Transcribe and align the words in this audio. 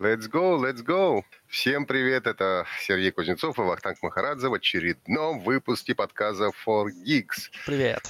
Let's 0.00 0.28
go, 0.30 0.56
let's 0.56 0.80
go! 0.80 1.24
Всем 1.48 1.84
привет, 1.84 2.28
это 2.28 2.66
Сергей 2.82 3.10
Кузнецов 3.10 3.58
и 3.58 3.62
Вахтанг 3.62 4.00
Махарадзе 4.00 4.46
в 4.46 4.54
очередном 4.54 5.40
выпуске 5.40 5.92
подказа 5.96 6.52
For 6.64 6.86
Geeks. 7.04 7.50
Привет. 7.66 8.08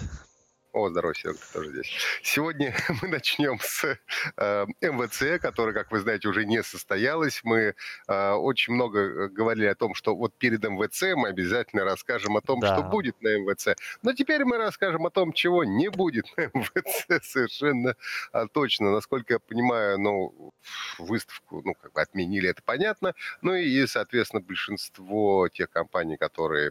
О, 0.78 0.90
здорово, 0.90 1.12
Серега, 1.12 1.38
ты 1.40 1.52
тоже 1.52 1.70
здесь. 1.70 1.92
Сегодня 2.22 2.72
мы 3.02 3.08
начнем 3.08 3.58
с 3.60 3.98
э, 4.36 4.66
МВЦ, 4.80 5.42
который, 5.42 5.74
как 5.74 5.90
вы 5.90 5.98
знаете, 5.98 6.28
уже 6.28 6.44
не 6.44 6.62
состоялось. 6.62 7.40
Мы 7.42 7.74
э, 8.06 8.30
очень 8.30 8.74
много 8.74 9.00
э, 9.00 9.28
говорили 9.28 9.66
о 9.66 9.74
том, 9.74 9.96
что 9.96 10.14
вот 10.14 10.34
перед 10.38 10.62
МВЦ 10.62 11.16
мы 11.16 11.30
обязательно 11.30 11.84
расскажем 11.84 12.36
о 12.36 12.42
том, 12.42 12.60
да. 12.60 12.76
что 12.76 12.84
будет 12.84 13.20
на 13.22 13.38
МВЦ. 13.38 13.70
Но 14.02 14.12
теперь 14.12 14.44
мы 14.44 14.56
расскажем 14.56 15.04
о 15.04 15.10
том, 15.10 15.32
чего 15.32 15.64
не 15.64 15.88
будет 15.90 16.26
на 16.36 16.42
МВЦ 16.54 17.26
совершенно 17.26 17.96
а, 18.30 18.46
точно. 18.46 18.92
Насколько 18.92 19.32
я 19.34 19.38
понимаю, 19.40 19.98
ну, 19.98 20.52
выставку 21.00 21.60
ну, 21.64 21.74
как 21.74 21.92
бы 21.92 22.00
отменили, 22.00 22.50
это 22.50 22.62
понятно. 22.62 23.14
Ну 23.42 23.52
и, 23.52 23.84
соответственно, 23.88 24.42
большинство 24.42 25.48
тех 25.48 25.70
компаний, 25.70 26.16
которые 26.16 26.70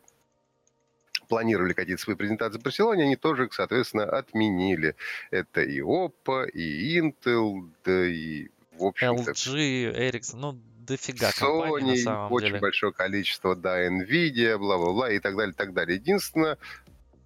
планировали 1.27 1.73
какие-то 1.73 2.01
свои 2.01 2.15
презентации 2.15 2.59
в 2.59 2.63
Барселоне, 2.63 3.03
они 3.03 3.15
тоже, 3.15 3.49
соответственно, 3.51 4.05
отменили. 4.05 4.95
Это 5.31 5.61
и 5.61 5.79
Oppo, 5.79 6.47
и 6.49 6.99
Intel, 6.99 7.69
да 7.83 8.05
и, 8.05 8.47
в 8.77 8.85
общем 8.85 9.15
LG, 9.15 10.11
Ericsson, 10.11 10.37
ну, 10.37 10.59
дофига 10.79 11.29
Sony, 11.29 11.61
компаний, 11.61 11.91
на 11.91 11.97
самом 11.97 12.31
очень 12.31 12.47
деле. 12.47 12.59
большое 12.59 12.93
количество, 12.93 13.55
да, 13.55 13.87
Nvidia, 13.87 14.57
бла-бла-бла 14.57 15.11
и 15.11 15.19
так 15.19 15.35
далее, 15.35 15.53
так 15.53 15.73
далее. 15.73 15.97
Единственное, 15.97 16.57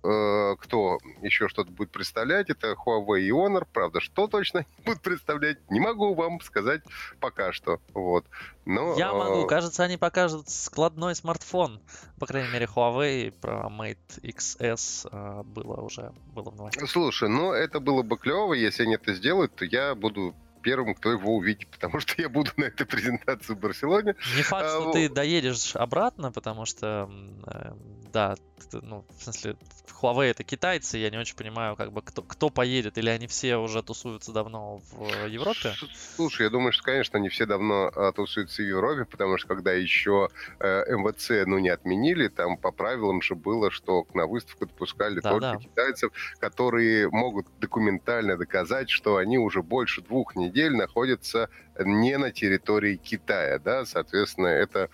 Э, 0.03 0.55
кто 0.59 0.97
еще 1.21 1.47
что-то 1.47 1.71
будет 1.71 1.91
представлять, 1.91 2.49
это 2.49 2.73
Huawei 2.73 3.21
и 3.21 3.29
Honor. 3.29 3.67
Правда, 3.71 3.99
что 3.99 4.27
точно 4.27 4.65
будут 4.85 5.01
представлять, 5.01 5.57
не 5.69 5.79
могу 5.79 6.15
вам 6.15 6.41
сказать 6.41 6.81
пока 7.19 7.51
что. 7.51 7.79
Вот. 7.93 8.25
Но, 8.65 8.95
Я 8.97 9.13
могу. 9.13 9.45
Э, 9.45 9.47
Кажется, 9.47 9.83
они 9.83 9.97
покажут 9.97 10.49
складной 10.49 11.13
смартфон. 11.15 11.79
По 12.19 12.25
крайней 12.25 12.51
мере, 12.51 12.65
Huawei 12.65 13.31
про 13.31 13.69
Mate 13.69 14.21
XS 14.23 15.07
э, 15.11 15.43
было 15.43 15.81
уже 15.81 16.13
было 16.33 16.49
в 16.49 16.55
новостях. 16.55 16.89
Слушай, 16.89 17.29
ну 17.29 17.51
это 17.51 17.79
было 17.79 18.01
бы 18.01 18.17
клево. 18.17 18.53
Если 18.53 18.83
они 18.83 18.95
это 18.95 19.13
сделают, 19.13 19.55
то 19.55 19.65
я 19.65 19.93
буду 19.93 20.33
первым, 20.61 20.95
кто 20.95 21.11
его 21.11 21.35
увидит, 21.35 21.67
потому 21.71 21.99
что 21.99 22.21
я 22.21 22.29
буду 22.29 22.51
на 22.57 22.65
этой 22.65 22.85
презентации 22.85 23.53
в 23.53 23.59
Барселоне. 23.59 24.15
Не 24.35 24.43
факт, 24.43 24.65
а, 24.65 24.81
что 24.81 24.91
ты 24.91 25.09
доедешь 25.09 25.75
обратно, 25.75 26.31
потому 26.31 26.65
что, 26.65 27.09
э, 27.47 27.73
да, 28.13 28.35
ну, 28.73 29.05
в 29.17 29.23
смысле, 29.23 29.57
Huawei 30.01 30.31
это 30.31 30.43
китайцы, 30.43 30.97
я 30.97 31.09
не 31.09 31.17
очень 31.17 31.35
понимаю, 31.35 31.75
как 31.75 31.91
бы, 31.91 32.01
кто, 32.01 32.21
кто 32.21 32.49
поедет, 32.49 32.97
или 32.97 33.09
они 33.09 33.27
все 33.27 33.57
уже 33.57 33.83
тусуются 33.83 34.31
давно 34.31 34.81
в 34.91 35.27
Европе? 35.27 35.73
Слушай, 36.15 36.43
я 36.43 36.49
думаю, 36.49 36.71
что, 36.71 36.83
конечно, 36.83 37.19
они 37.19 37.29
все 37.29 37.45
давно 37.45 37.91
а, 37.93 38.11
тусуются 38.11 38.61
в 38.61 38.65
Европе, 38.65 39.05
потому 39.05 39.37
что 39.37 39.47
когда 39.47 39.73
еще 39.73 40.29
э, 40.59 40.95
МВЦ, 40.95 41.45
ну, 41.45 41.59
не 41.59 41.69
отменили, 41.69 42.27
там 42.27 42.57
по 42.57 42.71
правилам 42.71 43.21
же 43.21 43.35
было, 43.35 43.71
что 43.71 44.05
на 44.13 44.25
выставку 44.25 44.65
допускали 44.65 45.19
да, 45.19 45.29
только 45.31 45.51
да. 45.51 45.57
китайцев, 45.57 46.11
которые 46.39 47.09
могут 47.09 47.47
документально 47.59 48.37
доказать, 48.37 48.89
что 48.89 49.17
они 49.17 49.37
уже 49.37 49.61
больше 49.61 50.01
двух 50.01 50.35
недель 50.35 50.50
недель 50.51 50.75
находится 50.75 51.49
не 51.79 52.17
на 52.17 52.31
территории 52.31 52.97
Китая, 52.97 53.59
да, 53.59 53.85
соответственно, 53.85 54.47
это 54.47 54.89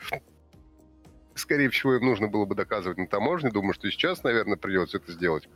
скорее 1.35 1.69
всего, 1.69 1.95
им 1.95 2.05
нужно 2.05 2.27
было 2.27 2.45
бы 2.45 2.55
доказывать 2.55 2.97
на 2.97 3.07
таможне. 3.07 3.51
Думаю, 3.51 3.73
что 3.73 3.89
сейчас, 3.91 4.23
наверное, 4.23 4.57
придется 4.57 4.97
это 4.97 5.11
сделать. 5.11 5.47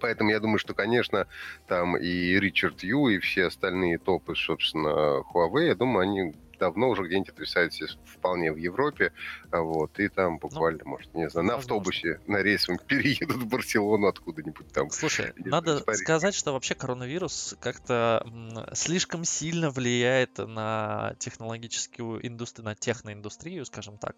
Поэтому 0.00 0.30
я 0.30 0.40
думаю, 0.40 0.58
что, 0.58 0.74
конечно, 0.74 1.26
там 1.66 1.96
и 1.96 2.38
Ричард 2.38 2.82
Ю, 2.82 3.08
и 3.08 3.18
все 3.18 3.46
остальные 3.46 3.98
топы, 3.98 4.34
собственно, 4.34 5.22
Huawei, 5.32 5.68
я 5.68 5.74
думаю, 5.74 6.00
они 6.00 6.34
давно 6.58 6.90
уже 6.90 7.04
где-нибудь 7.04 7.30
отвисаете 7.30 7.86
вполне 8.04 8.52
в 8.52 8.56
Европе, 8.56 9.12
а 9.50 9.60
вот, 9.60 9.98
и 9.98 10.08
там 10.08 10.34
ну, 10.34 10.38
буквально, 10.38 10.80
ну, 10.84 10.90
может, 10.90 11.14
не 11.14 11.28
знаю, 11.28 11.46
на 11.46 11.54
автобусе, 11.54 12.20
на 12.26 12.42
рейсовом 12.42 12.78
переедут 12.86 13.36
в 13.36 13.46
Барселону 13.46 14.06
откуда-нибудь 14.06 14.72
там. 14.72 14.90
Слушай, 14.90 15.32
надо 15.36 15.84
сказать, 15.94 16.34
что 16.34 16.52
вообще 16.52 16.74
коронавирус 16.74 17.56
как-то 17.60 18.26
слишком 18.72 19.24
сильно 19.24 19.70
влияет 19.70 20.38
на 20.38 21.14
технологическую 21.18 22.26
индустрию, 22.26 22.66
на 22.66 22.74
техноиндустрию, 22.74 23.64
скажем 23.64 23.98
так, 23.98 24.16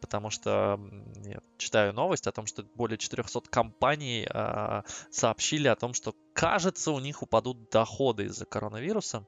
потому 0.00 0.30
что 0.30 0.80
я 1.24 1.40
читаю 1.58 1.92
новость 1.92 2.26
о 2.26 2.32
том, 2.32 2.46
что 2.46 2.62
более 2.74 2.98
400 2.98 3.42
компаний 3.50 4.26
э, 4.32 4.82
сообщили 5.10 5.68
о 5.68 5.76
том, 5.76 5.94
что 5.94 6.14
кажется, 6.34 6.92
у 6.92 7.00
них 7.00 7.22
упадут 7.22 7.70
доходы 7.70 8.24
из-за 8.24 8.46
коронавируса. 8.46 9.26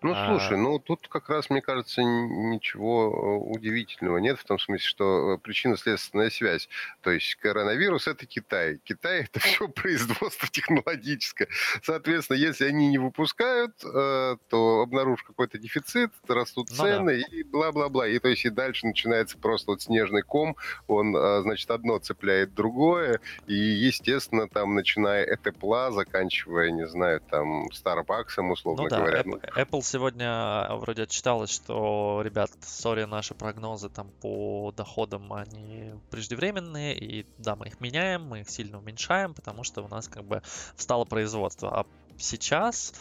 Ну, 0.00 0.12
а. 0.14 0.26
слушай, 0.26 0.56
ну 0.56 0.78
тут 0.78 1.08
как 1.08 1.28
раз, 1.28 1.50
мне 1.50 1.60
кажется, 1.60 2.02
ничего 2.02 3.10
э, 3.10 3.50
удивительного 3.50 4.18
нет, 4.18 4.38
в 4.38 4.44
том 4.44 4.58
смысле, 4.58 4.86
что 4.86 5.34
э, 5.34 5.38
причинно-следственная 5.38 6.30
связь. 6.30 6.68
То 7.02 7.10
есть 7.10 7.34
коронавирус– 7.36 8.06
это 8.06 8.24
Китай. 8.26 8.78
Китай– 8.84 9.22
это 9.24 9.40
все 9.46 9.68
производство 9.68 10.48
технологическое. 10.48 11.48
Соответственно, 11.82 12.36
если 12.36 12.66
они 12.66 12.88
не 12.88 12.98
выпускают, 12.98 13.74
э, 13.84 14.36
то 14.48 14.80
обнаружишь 14.80 15.24
какой-то 15.24 15.58
дефицит, 15.58 16.12
растут 16.28 16.70
цены 16.70 17.16
ну, 17.16 17.26
да. 17.30 17.36
и 17.36 17.42
бла-бла-бла. 17.42 18.06
И 18.06 18.18
то 18.20 18.28
есть 18.28 18.44
и 18.44 18.50
дальше 18.50 18.86
начинается 18.86 19.36
просто 19.36 19.72
вот 19.72 19.82
снежный 19.82 20.22
ком, 20.22 20.56
он, 20.86 21.12
значит, 21.42 21.70
одно 21.70 21.98
цепляет 21.98 22.54
другое, 22.54 23.20
и, 23.46 23.54
естественно, 23.54 24.48
там, 24.48 24.74
начиная 24.74 25.24
от 25.24 25.46
Apple, 25.46 25.92
заканчивая, 25.92 26.70
не 26.70 26.86
знаю, 26.86 27.20
там, 27.20 27.68
Starbucks, 27.68 28.40
условно 28.50 28.84
ну, 28.84 28.88
да, 28.88 28.98
говоря. 28.98 29.20
Apple 29.56 29.87
сегодня 29.88 30.26
а, 30.28 30.76
вроде 30.76 31.04
отчиталось, 31.04 31.50
что, 31.50 32.20
ребят, 32.22 32.50
сори, 32.62 33.04
наши 33.04 33.34
прогнозы 33.34 33.88
там 33.88 34.10
по 34.20 34.72
доходам, 34.76 35.32
они 35.32 35.94
преждевременные, 36.10 36.96
и 36.98 37.26
да, 37.38 37.56
мы 37.56 37.68
их 37.68 37.80
меняем, 37.80 38.24
мы 38.24 38.40
их 38.40 38.50
сильно 38.50 38.78
уменьшаем, 38.78 39.34
потому 39.34 39.64
что 39.64 39.82
у 39.82 39.88
нас 39.88 40.08
как 40.08 40.24
бы 40.24 40.42
встало 40.76 41.04
производство. 41.04 41.80
А 41.80 41.86
сейчас, 42.18 42.92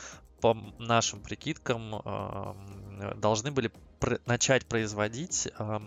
по 0.41 0.53
нашим 0.79 1.21
прикидкам, 1.21 2.01
э, 2.03 3.13
должны 3.15 3.51
были 3.51 3.71
начать 4.25 4.65
производить 4.65 5.47
э, 5.47 5.79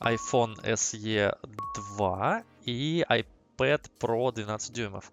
iPhone 0.00 0.56
SE 0.62 1.38
2 1.96 2.42
и 2.64 3.04
iPad 3.08 3.90
Pro 4.00 4.32
12 4.32 4.72
дюймов 4.72 5.12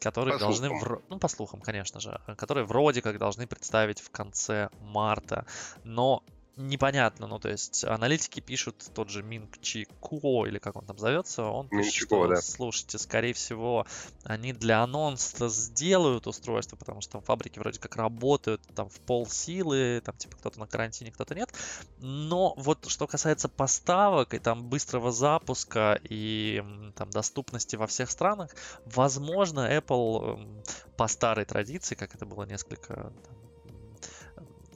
которые 0.00 0.34
по 0.34 0.40
должны, 0.40 0.70
в, 0.70 1.02
ну 1.08 1.18
по 1.18 1.28
слухам, 1.28 1.60
конечно 1.60 2.00
же, 2.00 2.20
которые 2.36 2.64
вроде 2.64 3.02
как 3.02 3.18
должны 3.18 3.46
представить 3.46 4.00
в 4.00 4.10
конце 4.10 4.70
марта, 4.80 5.44
но 5.84 6.24
непонятно, 6.68 7.26
ну 7.26 7.38
то 7.38 7.48
есть 7.48 7.84
аналитики 7.84 8.40
пишут 8.40 8.90
тот 8.94 9.10
же 9.10 9.22
Минг 9.22 9.60
Чи 9.60 9.86
Ко, 10.00 10.46
или 10.46 10.58
как 10.58 10.76
он 10.76 10.84
там 10.84 10.98
зовется, 10.98 11.44
он 11.44 11.68
пишет, 11.68 12.06
что, 12.06 12.26
да. 12.26 12.40
слушайте, 12.40 12.98
скорее 12.98 13.32
всего, 13.32 13.86
они 14.24 14.52
для 14.52 14.82
анонса 14.82 15.48
сделают 15.48 16.26
устройство, 16.26 16.76
потому 16.76 17.00
что 17.00 17.12
там 17.12 17.22
фабрики 17.22 17.58
вроде 17.58 17.80
как 17.80 17.96
работают 17.96 18.62
там 18.74 18.88
в 18.88 19.00
пол 19.00 19.26
силы, 19.26 20.02
там 20.04 20.16
типа 20.16 20.36
кто-то 20.36 20.60
на 20.60 20.66
карантине, 20.66 21.10
кто-то 21.10 21.34
нет, 21.34 21.50
но 21.98 22.54
вот 22.56 22.88
что 22.88 23.06
касается 23.06 23.48
поставок 23.48 24.34
и 24.34 24.38
там 24.38 24.68
быстрого 24.68 25.12
запуска 25.12 26.00
и 26.02 26.62
там 26.96 27.10
доступности 27.10 27.76
во 27.76 27.86
всех 27.86 28.10
странах, 28.10 28.54
возможно, 28.84 29.70
Apple 29.70 30.64
по 30.96 31.08
старой 31.08 31.44
традиции, 31.44 31.94
как 31.94 32.14
это 32.14 32.26
было 32.26 32.44
несколько 32.44 32.94
там, 32.94 33.39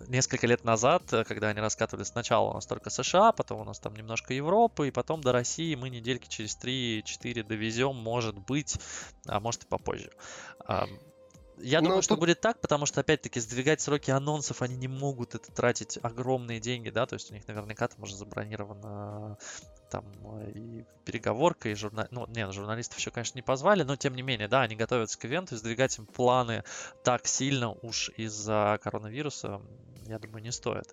несколько 0.09 0.47
лет 0.47 0.65
назад, 0.65 1.13
э, 1.13 1.25
когда 1.25 1.49
они 1.49 1.61
раскатывали 1.61 2.05
сначала 2.05 2.51
у 2.51 2.55
нас 2.55 2.67
только 2.67 2.91
США, 2.91 3.33
потом 3.33 3.61
у 3.61 3.65
нас 3.65 3.79
там 3.79 3.95
немножко 3.95 4.35
Европы, 4.35 4.89
и 4.89 4.91
потом 4.91 5.21
до 5.21 5.33
России 5.33 5.75
мы 5.75 5.91
недельки 5.91 6.29
через 6.29 6.57
3-4 6.57 7.43
довезем, 7.45 7.97
может 7.97 8.39
быть, 8.39 8.79
а 9.27 9.41
может 9.41 9.65
и 9.65 9.67
попозже. 9.67 10.11
Я 11.59 11.81
думаю, 11.81 12.03
что 12.03 12.17
будет 12.17 12.41
так, 12.41 12.61
потому 12.61 12.85
что, 12.87 13.01
опять-таки, 13.01 13.39
сдвигать 13.39 13.81
сроки 13.81 14.11
анонсов 14.11 14.61
они 14.63 14.77
не 14.77 14.89
могут 14.89 15.35
это 15.35 15.53
тратить 15.53 15.99
огромные 16.03 16.59
деньги, 16.59 16.91
да, 16.91 17.07
то 17.07 17.15
есть 17.15 17.31
у 17.31 17.35
них 17.35 17.47
наверняка 17.47 17.87
там 17.89 18.03
уже 18.03 18.17
забронировано 18.17 19.39
там 19.91 20.05
и 20.49 20.85
переговорка, 21.05 21.69
и 21.69 21.75
журнал... 21.75 22.07
Ну, 22.11 22.27
нет, 22.29 22.53
журналистов 22.53 22.99
еще, 22.99 23.11
конечно, 23.11 23.39
не 23.39 23.43
позвали, 23.43 23.85
но 23.85 23.95
тем 23.97 24.15
не 24.17 24.23
менее, 24.23 24.49
да, 24.49 24.63
они 24.63 24.75
готовятся 24.75 25.19
к 25.19 25.25
ивенту, 25.25 25.55
и 25.55 25.59
сдвигать 25.59 25.97
им 25.99 26.07
планы 26.07 26.65
так 27.05 27.27
сильно 27.27 27.71
уж 27.71 28.11
из-за 28.17 28.81
коронавируса, 28.83 29.61
я 30.07 30.19
думаю, 30.19 30.43
не 30.43 30.53
стоит. 30.53 30.85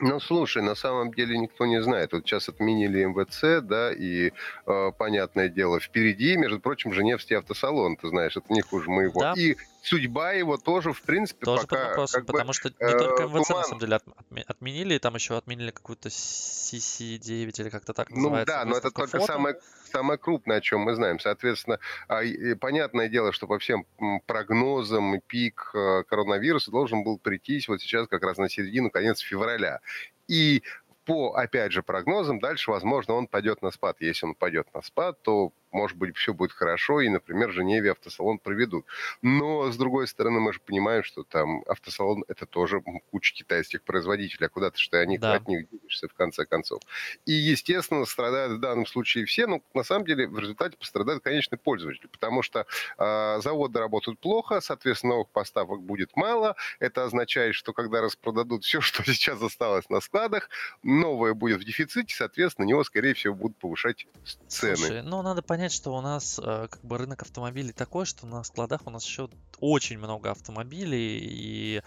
Ну, 0.00 0.20
слушай, 0.20 0.62
на 0.62 0.74
самом 0.74 1.12
деле 1.12 1.38
никто 1.38 1.66
не 1.66 1.82
знает. 1.82 2.12
Вот 2.12 2.24
сейчас 2.24 2.48
отменили 2.48 3.04
МВЦ, 3.04 3.62
да, 3.62 3.92
и, 3.92 4.32
э, 4.66 4.92
понятное 4.96 5.48
дело, 5.48 5.80
впереди, 5.80 6.36
между 6.36 6.60
прочим, 6.60 6.92
Женевский 6.92 7.34
автосалон, 7.34 7.96
ты 7.96 8.08
знаешь, 8.08 8.36
это 8.36 8.52
не 8.52 8.62
хуже 8.62 8.90
моего. 8.90 9.20
Да. 9.20 9.34
И 9.36 9.56
судьба 9.82 10.32
его 10.32 10.56
тоже, 10.56 10.92
в 10.92 11.02
принципе, 11.02 11.44
тоже 11.44 11.66
пока... 11.66 11.76
под 11.76 11.88
вопросом, 11.88 12.26
потому 12.26 12.48
бы, 12.48 12.54
что 12.54 12.68
не 12.68 12.74
э, 12.78 12.98
только 12.98 13.22
МВЦ, 13.24 13.48
туман. 13.48 13.60
на 13.60 13.64
самом 13.64 13.78
деле, 13.78 14.00
отменили, 14.46 14.98
там 14.98 15.14
еще 15.14 15.36
отменили 15.36 15.70
какую-то 15.70 16.08
CC9 16.08 17.60
или 17.60 17.68
как-то 17.68 17.92
так 17.92 18.10
называется. 18.10 18.52
Ну 18.52 18.58
да, 18.58 18.64
но 18.64 18.76
это 18.76 18.90
только 18.90 19.18
фото. 19.18 19.32
самое, 19.32 19.56
самое 19.90 20.18
крупное, 20.18 20.58
о 20.58 20.60
чем 20.60 20.80
мы 20.80 20.94
знаем. 20.94 21.18
Соответственно, 21.18 21.78
а, 22.08 22.22
понятное 22.60 23.08
дело, 23.08 23.32
что 23.32 23.46
по 23.46 23.58
всем 23.58 23.86
прогнозам 24.26 25.20
пик 25.26 25.70
э, 25.74 26.04
коронавируса 26.04 26.70
должен 26.70 27.02
был 27.02 27.18
прийтись 27.18 27.68
вот 27.68 27.80
сейчас 27.80 28.06
как 28.08 28.22
раз 28.22 28.38
на 28.38 28.48
середину, 28.48 28.90
конец 28.90 29.20
февраля. 29.20 29.80
И 30.28 30.62
по, 31.04 31.34
опять 31.34 31.72
же, 31.72 31.82
прогнозам, 31.82 32.38
дальше, 32.38 32.70
возможно, 32.70 33.14
он 33.14 33.26
пойдет 33.26 33.62
на 33.62 33.70
спад. 33.70 33.96
Если 34.00 34.26
он 34.26 34.34
пойдет 34.34 34.72
на 34.74 34.82
спад, 34.82 35.20
то 35.22 35.52
может 35.72 35.96
быть, 35.96 36.16
все 36.16 36.34
будет 36.34 36.52
хорошо, 36.52 37.00
и, 37.00 37.08
например, 37.08 37.50
Женеве 37.52 37.92
автосалон 37.92 38.38
проведут. 38.38 38.86
Но, 39.22 39.70
с 39.70 39.76
другой 39.76 40.08
стороны, 40.08 40.40
мы 40.40 40.52
же 40.52 40.60
понимаем, 40.60 41.02
что 41.02 41.22
там 41.22 41.62
автосалон– 41.66 42.24
это 42.28 42.46
тоже 42.46 42.82
куча 43.10 43.34
китайских 43.34 43.82
производителей, 43.82 44.46
а 44.46 44.48
куда 44.48 44.70
ты 44.70 44.78
что 44.78 44.98
они 44.98 45.18
да. 45.18 45.34
от 45.34 45.48
них 45.48 45.68
движешься 45.68 46.08
в 46.08 46.14
конце 46.14 46.46
концов. 46.46 46.80
И, 47.26 47.32
естественно, 47.32 48.04
страдают 48.04 48.54
в 48.54 48.60
данном 48.60 48.86
случае 48.86 49.24
все, 49.24 49.46
но 49.46 49.62
на 49.74 49.82
самом 49.82 50.06
деле 50.06 50.26
в 50.26 50.38
результате 50.38 50.76
пострадают 50.76 51.22
конечный 51.22 51.58
пользователь, 51.58 52.08
потому 52.08 52.42
что 52.42 52.66
э, 52.98 53.40
заводы 53.40 53.78
работают 53.78 54.20
плохо, 54.20 54.60
соответственно, 54.60 55.14
новых 55.14 55.30
поставок 55.30 55.82
будет 55.82 56.16
мало. 56.16 56.56
Это 56.78 57.04
означает, 57.04 57.54
что 57.54 57.72
когда 57.72 58.00
распродадут 58.00 58.64
все, 58.64 58.80
что 58.80 59.04
сейчас 59.04 59.42
осталось 59.42 59.88
на 59.88 60.00
складах, 60.00 60.48
новое 60.82 61.34
будет 61.34 61.60
в 61.60 61.64
дефиците, 61.64 62.14
соответственно, 62.14 62.66
на 62.66 62.68
него, 62.68 62.84
скорее 62.84 63.14
всего, 63.14 63.34
будут 63.34 63.56
повышать 63.56 64.06
цены. 64.48 64.76
Слушай, 64.76 65.02
ну, 65.02 65.22
надо 65.22 65.42
понять, 65.42 65.59
понять, 65.60 65.72
что 65.72 65.94
у 65.94 66.00
нас 66.00 66.40
э, 66.42 66.68
как 66.70 66.82
бы 66.82 66.96
рынок 66.96 67.20
автомобилей 67.20 67.72
такой, 67.72 68.06
что 68.06 68.26
на 68.26 68.42
складах 68.44 68.86
у 68.86 68.90
нас 68.90 69.04
еще 69.04 69.28
очень 69.58 69.98
много 69.98 70.30
автомобилей, 70.30 71.18
и 71.20 71.82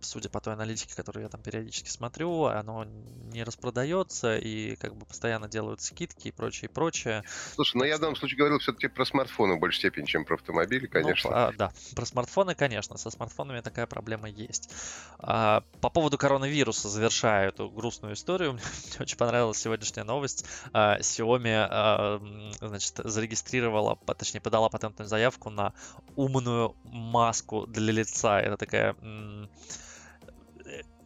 судя 0.00 0.28
по 0.28 0.40
той 0.40 0.54
аналитике, 0.54 0.94
которую 0.94 1.24
я 1.24 1.28
там 1.28 1.42
периодически 1.42 1.88
смотрю, 1.88 2.44
оно 2.44 2.84
не 2.84 3.42
распродается 3.44 4.36
и 4.36 4.76
как 4.76 4.96
бы 4.96 5.06
постоянно 5.06 5.48
делают 5.48 5.80
скидки 5.80 6.28
и 6.28 6.32
прочее, 6.32 6.68
и 6.68 6.72
прочее. 6.72 7.24
Слушай, 7.54 7.76
ну 7.76 7.84
я 7.84 7.96
в 7.96 8.00
данном 8.00 8.16
случае 8.16 8.38
говорил 8.38 8.58
все-таки 8.58 8.88
про 8.88 9.04
смартфоны 9.04 9.56
в 9.56 9.58
большей 9.60 9.78
степени, 9.78 10.06
чем 10.06 10.24
про 10.24 10.36
автомобили, 10.36 10.86
ну, 10.86 10.92
конечно. 10.92 11.30
Ну, 11.30 11.36
а, 11.36 11.52
да, 11.52 11.72
про 11.94 12.06
смартфоны, 12.06 12.54
конечно, 12.54 12.96
со 12.96 13.10
смартфонами 13.10 13.60
такая 13.60 13.86
проблема 13.86 14.28
есть. 14.28 14.70
А, 15.18 15.62
по 15.80 15.90
поводу 15.90 16.18
коронавируса 16.18 16.88
завершаю 16.88 17.50
эту 17.50 17.68
грустную 17.68 18.14
историю. 18.14 18.52
Мне, 18.52 18.62
очень 19.00 19.16
понравилась 19.16 19.58
сегодняшняя 19.58 20.04
новость. 20.04 20.44
А, 20.72 20.98
Xiaomi, 20.98 21.66
а, 21.70 22.20
значит, 22.60 22.94
зарегистрировала, 23.04 23.96
точнее, 24.16 24.40
подала 24.40 24.68
патентную 24.68 25.08
заявку 25.08 25.50
на 25.50 25.72
умную 26.16 26.76
маску 26.84 27.66
для 27.66 27.92
лица. 27.92 28.40
Это 28.40 28.56
такая 28.56 28.96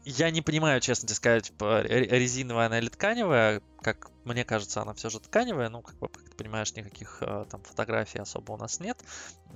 я 0.05 0.31
не 0.31 0.43
понимаю, 0.43 0.81
честно 0.81 1.07
тебе 1.07 1.17
сказать, 1.17 1.53
резиновая 1.61 2.67
она 2.67 2.79
или 2.79 2.89
тканевая. 2.89 3.63
Как 3.81 4.11
мне 4.25 4.45
кажется, 4.45 4.83
она 4.83 4.95
все 4.95 5.11
же 5.11 5.21
тканевая. 5.21 5.69
Ну, 5.69 5.83
как, 5.83 5.99
как 5.99 6.29
ты 6.29 6.37
понимаешь, 6.37 6.75
никаких 6.75 7.19
э, 7.21 7.45
там 7.51 7.63
фотографий 7.63 8.19
особо 8.19 8.53
у 8.53 8.57
нас 8.57 8.81
нет. 8.81 9.03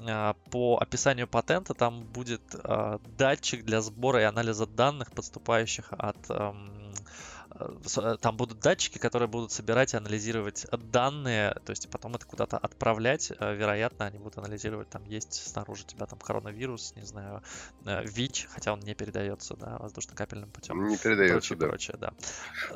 А, 0.09 0.35
по 0.51 0.79
описанию 0.79 1.29
патента 1.29 1.75
там 1.75 2.05
будет 2.05 2.43
э, 2.55 2.99
датчик 3.17 3.65
для 3.65 3.81
сбора 3.81 4.21
и 4.21 4.25
анализа 4.25 4.67
данных, 4.67 5.13
подступающих 5.13 5.93
от 5.93 6.31
эм, 6.31 6.93
там 8.21 8.37
будут 8.37 8.61
датчики, 8.61 8.99
которые 8.99 9.29
будут 9.29 9.53
собирать 9.53 9.95
и 9.95 9.97
анализировать 9.97 10.67
данные, 10.71 11.55
то 11.65 11.71
есть 11.71 11.89
потом 11.91 12.15
это 12.15 12.27
куда-то 12.27 12.59
отправлять. 12.59 13.33
Э, 13.39 13.55
вероятно, 13.55 14.07
они 14.07 14.19
будут 14.19 14.39
анализировать, 14.39 14.89
там 14.89 15.05
есть 15.05 15.35
снаружи 15.35 15.85
тебя 15.85 16.07
там 16.07 16.19
коронавирус, 16.19 16.95
не 16.97 17.03
знаю, 17.03 17.43
э, 17.85 18.05
ВИЧ, 18.05 18.49
хотя 18.51 18.73
он 18.73 18.81
не 18.81 18.95
передается, 18.95 19.57
да, 19.57 19.79
воздушно-капельным 19.79 20.51
путем. 20.51 20.87
Не 20.87 20.97
передается, 20.97 21.57
прочее, 21.57 21.59
да. 21.59 21.69
Прочее, 21.69 21.97
да. 22.01 22.13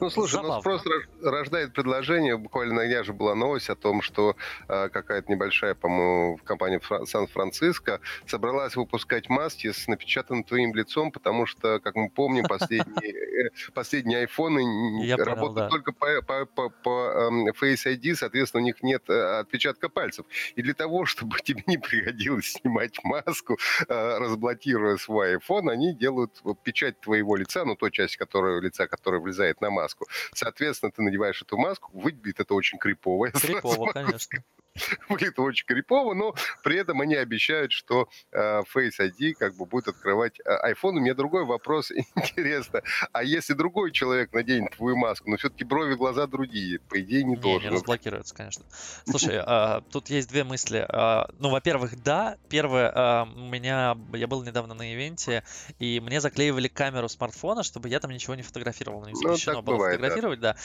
Ну, 0.00 0.10
слушай, 0.10 0.32
Забавно. 0.32 0.56
ну 0.56 0.60
спрос 0.60 0.82
рождает 1.22 1.72
предложение. 1.72 2.36
Буквально 2.36 2.74
на 2.74 2.86
днях 2.86 3.04
же 3.04 3.12
была 3.12 3.34
новость 3.34 3.70
о 3.70 3.76
том, 3.76 4.02
что 4.02 4.36
э, 4.68 4.88
какая-то 4.88 5.30
небольшая, 5.30 5.74
по-моему, 5.74 6.38
компания 6.44 6.80
Сан-Франциско 7.04 8.00
собралась 8.26 8.76
выпускать 8.76 9.28
маски 9.28 9.72
с 9.72 9.88
напечатанным 9.88 10.44
твоим 10.44 10.74
лицом, 10.74 11.12
потому 11.12 11.46
что, 11.46 11.80
как 11.80 11.94
мы 11.96 12.08
помним, 12.08 12.44
последние, 12.44 13.50
последние 13.74 14.20
айфоны 14.20 14.64
я 15.02 15.16
работают 15.16 15.40
понял, 15.40 15.54
да. 15.54 15.68
только 15.68 15.92
по, 15.92 16.22
по, 16.22 16.46
по, 16.46 16.68
по 16.68 17.30
um, 17.30 17.46
Face 17.60 17.86
ID, 17.86 18.14
соответственно, 18.14 18.62
у 18.62 18.64
них 18.64 18.82
нет 18.82 19.08
uh, 19.08 19.40
отпечатка 19.40 19.88
пальцев. 19.88 20.26
И 20.56 20.62
для 20.62 20.74
того, 20.74 21.04
чтобы 21.06 21.38
тебе 21.42 21.62
не 21.66 21.78
приходилось 21.78 22.52
снимать 22.52 22.98
маску, 23.04 23.58
uh, 23.88 24.18
разблокируя 24.18 24.96
свой 24.96 25.36
iPhone, 25.36 25.70
они 25.70 25.94
делают 25.94 26.42
печать 26.62 27.00
твоего 27.00 27.36
лица, 27.36 27.64
ну, 27.64 27.76
той 27.76 27.90
части 27.90 28.16
которая, 28.16 28.60
лица, 28.60 28.86
которая 28.86 29.20
влезает 29.20 29.60
на 29.60 29.70
маску. 29.70 30.06
Соответственно, 30.34 30.92
ты 30.92 31.02
надеваешь 31.02 31.42
эту 31.42 31.56
маску, 31.56 31.90
выглядит 31.92 32.40
это 32.40 32.54
очень 32.54 32.78
крипово. 32.78 33.30
Крипово, 33.40 33.92
конечно. 33.92 34.42
Выглядит 35.08 35.38
очень 35.38 35.66
крипово, 35.66 36.14
но 36.14 36.34
при 36.62 36.76
этом 36.76 37.00
они 37.00 37.14
обещают, 37.14 37.72
что 37.72 38.08
э, 38.32 38.62
Face 38.74 38.98
ID 39.00 39.34
как 39.34 39.56
бы 39.56 39.66
будет 39.66 39.88
открывать 39.88 40.38
э, 40.40 40.72
iPhone. 40.72 40.90
У 40.90 41.00
меня 41.00 41.14
другой 41.14 41.44
вопрос 41.44 41.90
интересно. 42.14 42.82
А 43.12 43.22
если 43.22 43.54
другой 43.54 43.92
человек 43.92 44.32
наденет 44.32 44.76
твою 44.76 44.96
маску, 44.96 45.30
но 45.30 45.36
все-таки 45.36 45.64
брови, 45.64 45.94
глаза 45.94 46.26
другие, 46.26 46.78
по 46.78 47.00
идее 47.00 47.24
не, 47.24 47.30
не 47.30 47.36
должен. 47.36 47.70
Не 47.70 47.74
разблокируется, 47.74 48.34
конечно. 48.34 48.64
Слушай, 49.04 49.42
э, 49.44 49.80
тут 49.90 50.08
есть 50.08 50.28
две 50.28 50.44
мысли. 50.44 50.86
Э, 50.88 51.26
ну, 51.38 51.50
во-первых, 51.50 52.00
да. 52.02 52.36
Первое, 52.48 52.90
э, 52.90 53.22
у 53.24 53.48
меня, 53.48 53.96
я 54.12 54.26
был 54.26 54.42
недавно 54.44 54.74
на 54.74 54.92
ивенте, 54.94 55.42
и 55.78 56.00
мне 56.00 56.20
заклеивали 56.20 56.68
камеру 56.68 57.08
смартфона, 57.08 57.62
чтобы 57.62 57.88
я 57.88 57.98
там 57.98 58.10
ничего 58.12 58.34
не 58.36 58.42
фотографировал. 58.42 59.04
Не 59.04 59.12
ну, 59.12 59.16
запрещено 59.16 59.56
ну, 59.56 59.62
было 59.62 59.74
бывает, 59.76 59.96
фотографировать, 59.96 60.40
да. 60.40 60.52
да. 60.52 60.58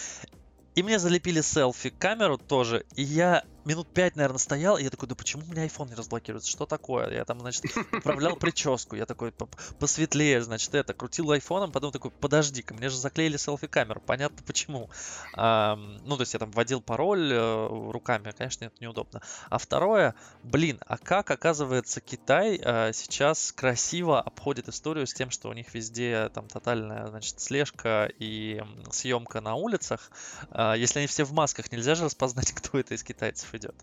И 0.76 0.84
мне 0.84 1.00
залепили 1.00 1.40
селфи-камеру 1.40 2.38
тоже, 2.38 2.86
и 2.96 3.02
я 3.02 3.46
минут 3.66 3.88
пять, 3.94 4.16
наверное, 4.16 4.38
стоял, 4.38 4.78
и 4.78 4.84
я 4.84 4.90
такой, 4.90 5.10
да 5.10 5.16
почему 5.16 5.44
у 5.48 5.52
меня 5.52 5.66
iPhone 5.66 5.90
не 5.90 5.96
разблокируется? 5.96 6.50
Что 6.50 6.66
такое? 6.66 7.10
Я 7.12 7.26
там, 7.26 7.40
значит, 7.40 7.66
управлял 7.92 8.36
прическу, 8.36 8.96
я 8.96 9.06
такой 9.06 9.34
посветлее, 9.80 10.42
значит, 10.42 10.74
это, 10.76 10.94
крутил 10.94 11.32
айфоном, 11.32 11.72
потом 11.72 11.92
такой, 11.92 12.12
подожди-ка, 12.12 12.74
мне 12.74 12.90
же 12.90 12.98
заклеили 12.98 13.38
селфи-камеру, 13.38 14.02
понятно 14.06 14.44
почему. 14.46 14.90
А, 15.34 15.76
ну, 15.76 16.16
то 16.16 16.22
есть 16.22 16.34
я 16.34 16.40
там 16.40 16.52
вводил 16.52 16.82
пароль 16.82 17.32
э, 17.34 17.90
руками, 17.92 18.32
конечно, 18.38 18.66
это 18.66 18.76
неудобно. 18.80 19.22
А 19.50 19.58
второе, 19.58 20.16
блин, 20.44 20.80
а 20.86 20.98
как, 20.98 21.32
оказывается, 21.32 22.02
Китай 22.02 22.60
э, 22.62 22.92
сейчас 22.94 23.52
красиво 23.52 24.22
обходит 24.22 24.70
историю 24.70 25.08
с 25.08 25.14
тем, 25.14 25.32
что 25.32 25.50
у 25.50 25.54
них 25.54 25.74
везде 25.74 26.30
там 26.34 26.48
тотальная, 26.48 27.08
значит, 27.08 27.40
слежка 27.40 28.12
и 28.20 28.62
съемка 28.92 29.42
на 29.42 29.56
улицах. 29.56 30.12
Э, 30.52 30.74
если 30.78 31.00
они 31.00 31.08
все 31.08 31.24
в 31.24 31.34
масках, 31.34 31.72
нельзя 31.72 31.96
же 31.96 32.06
распознать, 32.06 32.52
кто 32.56 32.80
это 32.80 32.94
из 32.94 33.04
китайцев 33.04 33.55
идет. 33.56 33.76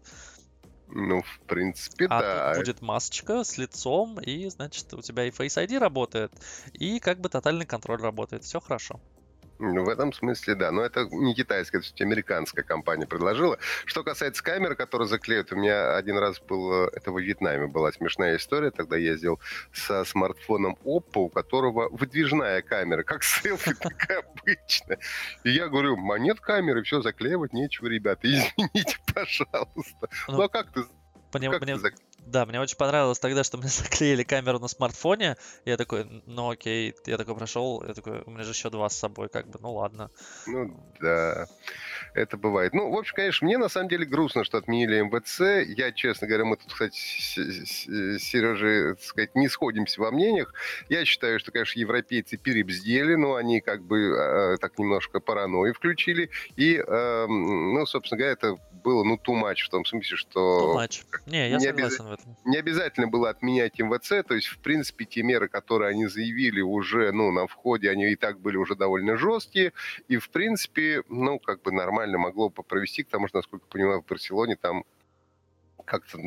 Ну, 0.94 1.22
в 1.22 1.40
принципе, 1.46 2.06
а 2.06 2.20
да. 2.20 2.48
тут 2.48 2.58
будет 2.58 2.82
масочка 2.82 3.44
с 3.44 3.56
лицом, 3.56 4.20
и, 4.20 4.48
значит, 4.50 4.92
у 4.92 5.00
тебя 5.00 5.24
и 5.24 5.30
Face 5.30 5.56
ID 5.64 5.78
работает, 5.78 6.32
и 6.74 6.98
как 7.00 7.18
бы 7.18 7.30
тотальный 7.30 7.64
контроль 7.64 8.00
работает. 8.02 8.44
Все 8.44 8.60
хорошо. 8.60 9.00
В 9.62 9.88
этом 9.88 10.12
смысле, 10.12 10.56
да. 10.56 10.72
Но 10.72 10.82
это 10.82 11.06
не 11.10 11.34
китайская, 11.34 11.78
это 11.78 12.04
американская 12.04 12.64
компания 12.64 13.06
предложила. 13.06 13.58
Что 13.84 14.02
касается 14.02 14.42
камер, 14.42 14.74
которые 14.74 15.06
заклеют, 15.06 15.52
у 15.52 15.56
меня 15.56 15.96
один 15.96 16.18
раз 16.18 16.40
был, 16.40 16.86
это 16.86 17.12
в 17.12 17.18
Вьетнаме 17.18 17.68
была 17.68 17.92
смешная 17.92 18.36
история. 18.36 18.72
Тогда 18.72 18.96
ездил 18.96 19.40
со 19.72 20.04
смартфоном 20.04 20.76
Oppo, 20.84 21.20
у 21.20 21.28
которого 21.28 21.88
выдвижная 21.90 22.62
камера, 22.62 23.04
как 23.04 23.22
селфи, 23.22 23.74
так 23.74 24.10
обычно. 24.10 24.96
И 25.44 25.50
я 25.50 25.68
говорю, 25.68 25.96
монет 25.96 26.40
камеры, 26.40 26.82
все, 26.82 27.00
заклеивать 27.00 27.52
нечего, 27.52 27.86
ребята, 27.86 28.20
извините, 28.24 28.98
пожалуйста. 29.14 30.08
Ну, 30.26 30.36
ну 30.36 30.42
а 30.42 30.48
как 30.48 30.72
ты 30.72 30.82
мне, 31.38 31.48
мне, 31.48 31.76
да, 32.26 32.46
мне 32.46 32.60
очень 32.60 32.76
понравилось 32.76 33.18
тогда, 33.18 33.44
что 33.44 33.58
мне 33.58 33.68
заклеили 33.68 34.22
камеру 34.22 34.58
на 34.58 34.68
смартфоне. 34.68 35.36
Я 35.64 35.76
такой, 35.76 36.22
ну 36.26 36.50
окей, 36.50 36.94
я 37.06 37.18
такой 37.18 37.34
прошел, 37.34 37.82
я 37.86 37.94
такой, 37.94 38.22
у 38.22 38.30
меня 38.30 38.44
же 38.44 38.50
еще 38.50 38.70
два 38.70 38.88
с 38.88 38.96
собой, 38.96 39.28
как 39.28 39.48
бы, 39.48 39.58
ну 39.60 39.74
ладно. 39.74 40.10
Ну 40.46 40.76
да, 41.00 41.46
это 42.14 42.36
бывает. 42.36 42.74
Ну, 42.74 42.90
в 42.90 42.96
общем, 42.96 43.14
конечно, 43.14 43.44
мне 43.44 43.58
на 43.58 43.68
самом 43.68 43.88
деле 43.88 44.04
грустно, 44.04 44.44
что 44.44 44.58
отменили 44.58 45.00
МВЦ. 45.00 45.68
Я, 45.76 45.92
честно 45.92 46.26
говоря, 46.26 46.44
мы 46.44 46.56
тут, 46.56 46.72
кстати, 46.72 46.96
с 46.96 48.22
Сережей, 48.22 48.94
так 48.94 49.02
сказать, 49.02 49.34
не 49.34 49.48
сходимся 49.48 50.00
во 50.00 50.10
мнениях. 50.10 50.52
Я 50.88 51.04
считаю, 51.04 51.38
что, 51.38 51.52
конечно, 51.52 51.78
европейцы 51.78 52.36
перебздели, 52.36 53.14
но 53.14 53.34
они 53.34 53.60
как 53.60 53.82
бы 53.82 53.98
э, 53.98 54.56
так 54.58 54.78
немножко 54.78 55.20
паранойи 55.20 55.72
включили. 55.72 56.30
И, 56.56 56.76
э, 56.76 57.26
ну, 57.26 57.84
собственно 57.86 58.18
говоря, 58.18 58.32
это 58.32 58.56
было, 58.82 59.04
ну, 59.04 59.16
too 59.16 59.40
much, 59.40 59.64
в 59.66 59.68
том 59.70 59.84
смысле, 59.84 60.16
что... 60.16 60.74
Too 60.74 60.84
much. 60.84 61.04
Не, 61.26 61.48
я 61.48 61.56
не 61.56 61.66
согласен 61.66 62.06
обяз... 62.06 62.11
этом. 62.12 62.36
Не 62.44 62.58
обязательно 62.58 63.08
было 63.08 63.30
отменять 63.30 63.78
МВЦ, 63.78 64.26
то 64.26 64.34
есть, 64.34 64.48
в 64.48 64.58
принципе, 64.58 65.04
те 65.04 65.22
меры, 65.22 65.48
которые 65.48 65.90
они 65.90 66.06
заявили 66.06 66.60
уже, 66.60 67.12
ну, 67.12 67.30
на 67.30 67.46
входе, 67.46 67.90
они 67.90 68.12
и 68.12 68.16
так 68.16 68.40
были 68.40 68.56
уже 68.56 68.74
довольно 68.74 69.16
жесткие, 69.16 69.72
и, 70.08 70.18
в 70.18 70.30
принципе, 70.30 71.02
ну, 71.08 71.38
как 71.38 71.62
бы 71.62 71.72
нормально 71.72 72.18
могло 72.18 72.50
бы 72.50 72.62
провести, 72.62 73.02
потому 73.02 73.28
что, 73.28 73.38
насколько 73.38 73.66
понимаю, 73.66 74.02
в 74.02 74.06
Барселоне 74.06 74.56
там 74.56 74.84
как-то 75.84 76.18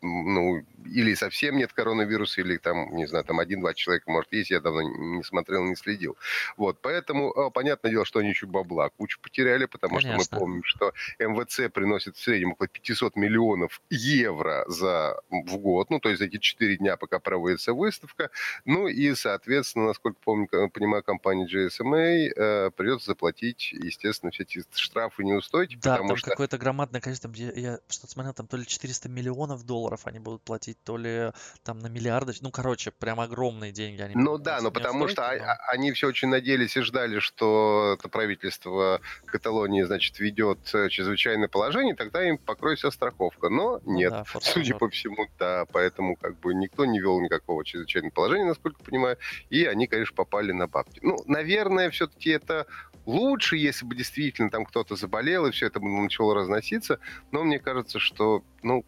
ну, 0.00 0.64
или 0.84 1.14
совсем 1.14 1.56
нет 1.56 1.72
коронавируса, 1.72 2.40
или 2.40 2.56
там, 2.56 2.94
не 2.94 3.06
знаю, 3.06 3.24
там 3.24 3.40
один-два 3.40 3.74
человека, 3.74 4.10
может, 4.10 4.32
есть, 4.32 4.50
я 4.50 4.60
давно 4.60 4.82
не 4.82 5.22
смотрел, 5.22 5.64
не 5.64 5.74
следил. 5.74 6.16
Вот, 6.56 6.80
поэтому, 6.80 7.30
а, 7.32 7.50
понятное 7.50 7.90
дело, 7.90 8.04
что 8.04 8.20
они 8.20 8.30
еще 8.30 8.46
бабла 8.46 8.90
кучу 8.90 9.20
потеряли, 9.20 9.66
потому 9.66 9.96
Конечно. 9.96 10.22
что 10.22 10.34
мы 10.34 10.40
помним, 10.40 10.64
что 10.64 10.92
МВЦ 11.18 11.72
приносит 11.72 12.16
в 12.16 12.22
среднем 12.22 12.52
около 12.52 12.68
500 12.68 13.16
миллионов 13.16 13.80
евро 13.90 14.64
за, 14.68 15.20
в 15.30 15.56
год, 15.58 15.90
ну, 15.90 16.00
то 16.00 16.08
есть 16.08 16.22
эти 16.22 16.38
4 16.38 16.76
дня, 16.76 16.96
пока 16.96 17.18
проводится 17.18 17.72
выставка, 17.72 18.30
ну, 18.64 18.88
и, 18.88 19.14
соответственно, 19.14 19.86
насколько 19.86 20.18
помню, 20.22 20.48
понимаю, 20.72 21.02
компания 21.02 21.46
GSMA 21.46 22.32
э, 22.34 22.70
придется 22.70 23.06
заплатить, 23.06 23.72
естественно, 23.72 24.30
все 24.30 24.44
эти 24.44 24.62
штрафы 24.74 25.24
неустойки, 25.24 25.76
да, 25.76 25.92
потому 25.92 26.08
там 26.08 26.16
что... 26.16 26.30
какое-то 26.30 26.58
громадное 26.58 27.00
количество, 27.00 27.30
я 27.34 27.80
что-то 27.88 28.12
смотрел, 28.12 28.34
там 28.34 28.46
то 28.46 28.56
ли 28.56 28.66
400 28.66 29.08
миллионов 29.08 29.64
долларов 29.64 29.87
они 30.04 30.18
будут 30.18 30.42
платить, 30.42 30.78
то 30.84 30.96
ли 30.96 31.32
там 31.62 31.78
на 31.78 31.88
миллиарды. 31.88 32.32
Ну, 32.40 32.50
короче, 32.50 32.90
прям 32.90 33.20
огромные 33.20 33.72
деньги 33.72 34.00
они 34.00 34.14
Ну 34.14 34.38
да, 34.38 34.60
но 34.60 34.70
потому 34.70 35.08
что 35.08 35.22
но... 35.38 35.54
они 35.68 35.92
все 35.92 36.08
очень 36.08 36.28
надеялись 36.28 36.76
и 36.76 36.80
ждали, 36.80 37.18
что 37.18 37.96
это 37.98 38.08
правительство 38.08 39.00
Каталонии, 39.26 39.82
значит, 39.82 40.18
ведет 40.18 40.58
э, 40.74 40.88
чрезвычайное 40.88 41.48
положение, 41.48 41.94
тогда 41.94 42.26
им 42.26 42.38
покроется 42.38 42.90
страховка. 42.90 43.48
Но 43.48 43.80
ну, 43.84 43.94
нет, 43.94 44.10
да, 44.10 44.24
судя 44.40 44.76
по 44.76 44.88
всему, 44.88 45.26
да, 45.38 45.64
поэтому 45.72 46.16
как 46.16 46.38
бы 46.40 46.54
никто 46.54 46.84
не 46.84 47.00
вел 47.00 47.20
никакого 47.20 47.64
чрезвычайного 47.64 48.12
положения, 48.12 48.44
насколько 48.44 48.82
понимаю, 48.82 49.16
и 49.50 49.64
они, 49.64 49.86
конечно, 49.86 50.14
попали 50.14 50.52
на 50.52 50.66
бабки. 50.66 51.00
Ну, 51.02 51.16
наверное, 51.26 51.90
все-таки 51.90 52.30
это 52.30 52.66
лучше, 53.08 53.56
если 53.56 53.86
бы 53.86 53.96
действительно 53.96 54.50
там 54.50 54.64
кто-то 54.64 54.94
заболел, 54.94 55.46
и 55.46 55.50
все 55.50 55.66
это 55.66 55.80
начало 55.80 56.34
разноситься, 56.34 57.00
но 57.30 57.42
мне 57.42 57.58
кажется, 57.58 57.98
что, 57.98 58.44
ну, 58.62 58.84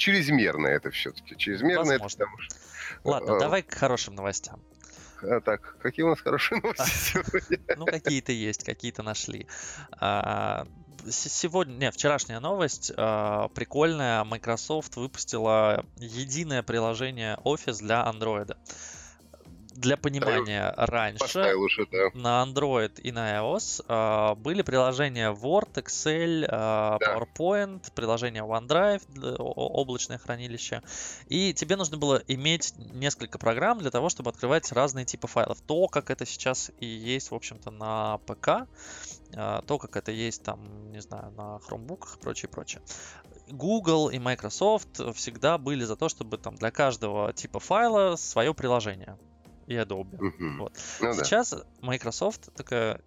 чрезмерно 0.00 0.66
это 0.66 0.90
все-таки. 0.90 1.36
Чрезмерно 1.36 1.84
Возможно. 1.84 2.06
это 2.06 2.08
потому 2.08 2.38
что... 2.38 2.56
Ладно, 3.04 3.36
а, 3.36 3.38
давай 3.38 3.62
к 3.62 3.74
хорошим 3.74 4.14
новостям. 4.14 4.60
А, 5.22 5.40
так, 5.40 5.76
какие 5.78 6.04
у 6.04 6.08
нас 6.08 6.20
хорошие 6.20 6.60
новости 6.62 6.90
сегодня? 7.12 7.58
Ну, 7.76 7.84
какие-то 7.84 8.32
есть, 8.32 8.64
какие-то 8.64 9.02
нашли. 9.02 9.46
А, 9.92 10.66
сегодня, 11.08 11.74
не, 11.74 11.90
вчерашняя 11.90 12.40
новость, 12.40 12.92
а, 12.96 13.48
прикольная, 13.48 14.24
Microsoft 14.24 14.96
выпустила 14.96 15.84
единое 15.98 16.62
приложение 16.62 17.36
Office 17.44 17.80
для 17.80 18.02
Android 18.02 18.56
для 19.80 19.96
понимания, 19.96 20.74
раньше 20.76 21.54
лучше, 21.56 21.86
да. 21.90 22.10
на 22.14 22.44
Android 22.44 23.00
и 23.00 23.12
на 23.12 23.38
iOS 23.38 23.84
э, 23.88 24.34
были 24.36 24.62
приложения 24.62 25.32
Word, 25.32 25.72
Excel, 25.74 26.44
э, 26.44 26.48
да. 26.48 26.98
PowerPoint, 26.98 27.90
приложение 27.94 28.42
OneDrive, 28.42 29.36
облачное 29.38 30.18
хранилище. 30.18 30.82
И 31.28 31.54
тебе 31.54 31.76
нужно 31.76 31.96
было 31.96 32.22
иметь 32.28 32.74
несколько 32.76 33.38
программ 33.38 33.78
для 33.78 33.90
того, 33.90 34.10
чтобы 34.10 34.30
открывать 34.30 34.70
разные 34.72 35.04
типы 35.04 35.26
файлов. 35.26 35.60
То, 35.62 35.88
как 35.88 36.10
это 36.10 36.26
сейчас 36.26 36.70
и 36.78 36.86
есть, 36.86 37.30
в 37.30 37.34
общем-то, 37.34 37.70
на 37.70 38.18
ПК, 38.18 38.68
э, 39.32 39.60
то, 39.66 39.78
как 39.78 39.96
это 39.96 40.12
есть 40.12 40.42
там, 40.42 40.92
не 40.92 41.00
знаю, 41.00 41.32
на 41.32 41.58
хромбуках 41.60 42.16
и 42.16 42.20
прочее, 42.20 42.50
прочее. 42.50 42.82
Google 43.48 44.10
и 44.10 44.18
Microsoft 44.18 45.00
всегда 45.14 45.58
были 45.58 45.84
за 45.84 45.96
то, 45.96 46.08
чтобы 46.08 46.38
там 46.38 46.54
для 46.54 46.70
каждого 46.70 47.32
типа 47.32 47.58
файла 47.58 48.16
свое 48.16 48.54
приложение 48.54 49.18
и 49.70 49.76
Adobe. 49.76 50.16
Угу. 50.16 50.62
Вот. 50.62 50.72
Ну, 51.00 51.14
Сейчас 51.14 51.50
да. 51.50 51.64
Microsoft 51.80 52.52
такая 52.54 53.00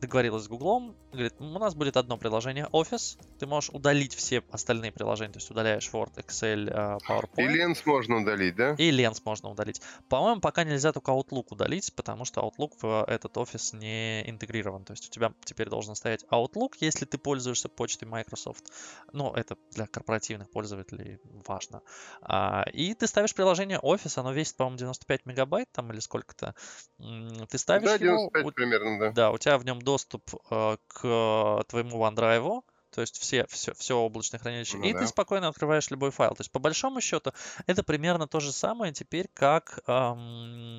договорилась 0.00 0.44
с 0.44 0.48
Google, 0.48 0.94
говорит, 1.12 1.34
у 1.38 1.58
нас 1.58 1.74
будет 1.74 1.96
одно 1.96 2.16
приложение 2.16 2.66
Office, 2.72 3.18
ты 3.38 3.46
можешь 3.46 3.70
удалить 3.70 4.14
все 4.14 4.42
остальные 4.50 4.92
приложения, 4.92 5.32
то 5.32 5.38
есть 5.38 5.50
удаляешь 5.50 5.88
Word, 5.92 6.14
Excel, 6.16 6.70
а, 6.72 6.98
PowerPoint. 7.08 7.52
И 7.52 7.58
Lens 7.58 7.82
можно 7.84 8.16
удалить, 8.16 8.56
да? 8.56 8.74
И 8.78 8.90
Lens 8.90 9.20
можно 9.24 9.50
удалить. 9.50 9.80
По-моему, 10.08 10.40
пока 10.40 10.64
нельзя 10.64 10.92
только 10.92 11.12
Outlook 11.12 11.46
удалить, 11.50 11.92
потому 11.94 12.24
что 12.24 12.40
Outlook 12.40 12.72
в 12.80 13.04
этот 13.06 13.36
Office 13.36 13.76
не 13.76 14.28
интегрирован, 14.28 14.84
то 14.84 14.92
есть 14.92 15.08
у 15.08 15.10
тебя 15.10 15.32
теперь 15.44 15.68
должен 15.68 15.94
стоять 15.94 16.24
Outlook, 16.30 16.74
если 16.80 17.04
ты 17.04 17.18
пользуешься 17.18 17.68
почтой 17.68 18.08
Microsoft. 18.08 18.64
Ну, 19.12 19.32
это 19.34 19.56
для 19.72 19.86
корпоративных 19.86 20.50
пользователей 20.50 21.18
важно. 21.46 21.82
А, 22.22 22.64
и 22.72 22.94
ты 22.94 23.06
ставишь 23.06 23.34
приложение 23.34 23.78
Office, 23.78 24.18
оно 24.18 24.32
весит, 24.32 24.56
по-моему, 24.56 24.78
95 24.78 25.26
мегабайт 25.26 25.68
там 25.72 25.92
или 25.92 26.00
сколько-то. 26.00 26.54
Ты 26.98 27.58
ставишь 27.58 27.88
да, 27.88 27.98
95 27.98 28.40
его, 28.40 28.50
примерно, 28.52 28.98
да. 28.98 29.10
Да, 29.12 29.30
у 29.30 29.38
тебя 29.38 29.58
в 29.58 29.64
нем 29.64 29.80
доступ 29.90 30.30
э, 30.50 30.76
к 30.86 31.64
твоему 31.68 31.98
OneDrive, 31.98 32.62
то 32.90 33.00
есть 33.00 33.18
все, 33.18 33.46
все, 33.46 33.72
все 33.74 33.96
облачное 33.96 34.40
хранилище, 34.40 34.78
ну, 34.78 34.84
и 34.84 34.92
да. 34.92 35.00
ты 35.00 35.06
спокойно 35.06 35.48
открываешь 35.48 35.90
любой 35.90 36.10
файл. 36.10 36.30
То 36.30 36.40
есть 36.40 36.50
по 36.50 36.58
большому 36.58 37.00
счету 37.00 37.32
это 37.66 37.82
примерно 37.82 38.26
то 38.26 38.40
же 38.40 38.52
самое 38.52 38.92
теперь, 38.92 39.28
как 39.34 39.80
эм, 39.86 40.78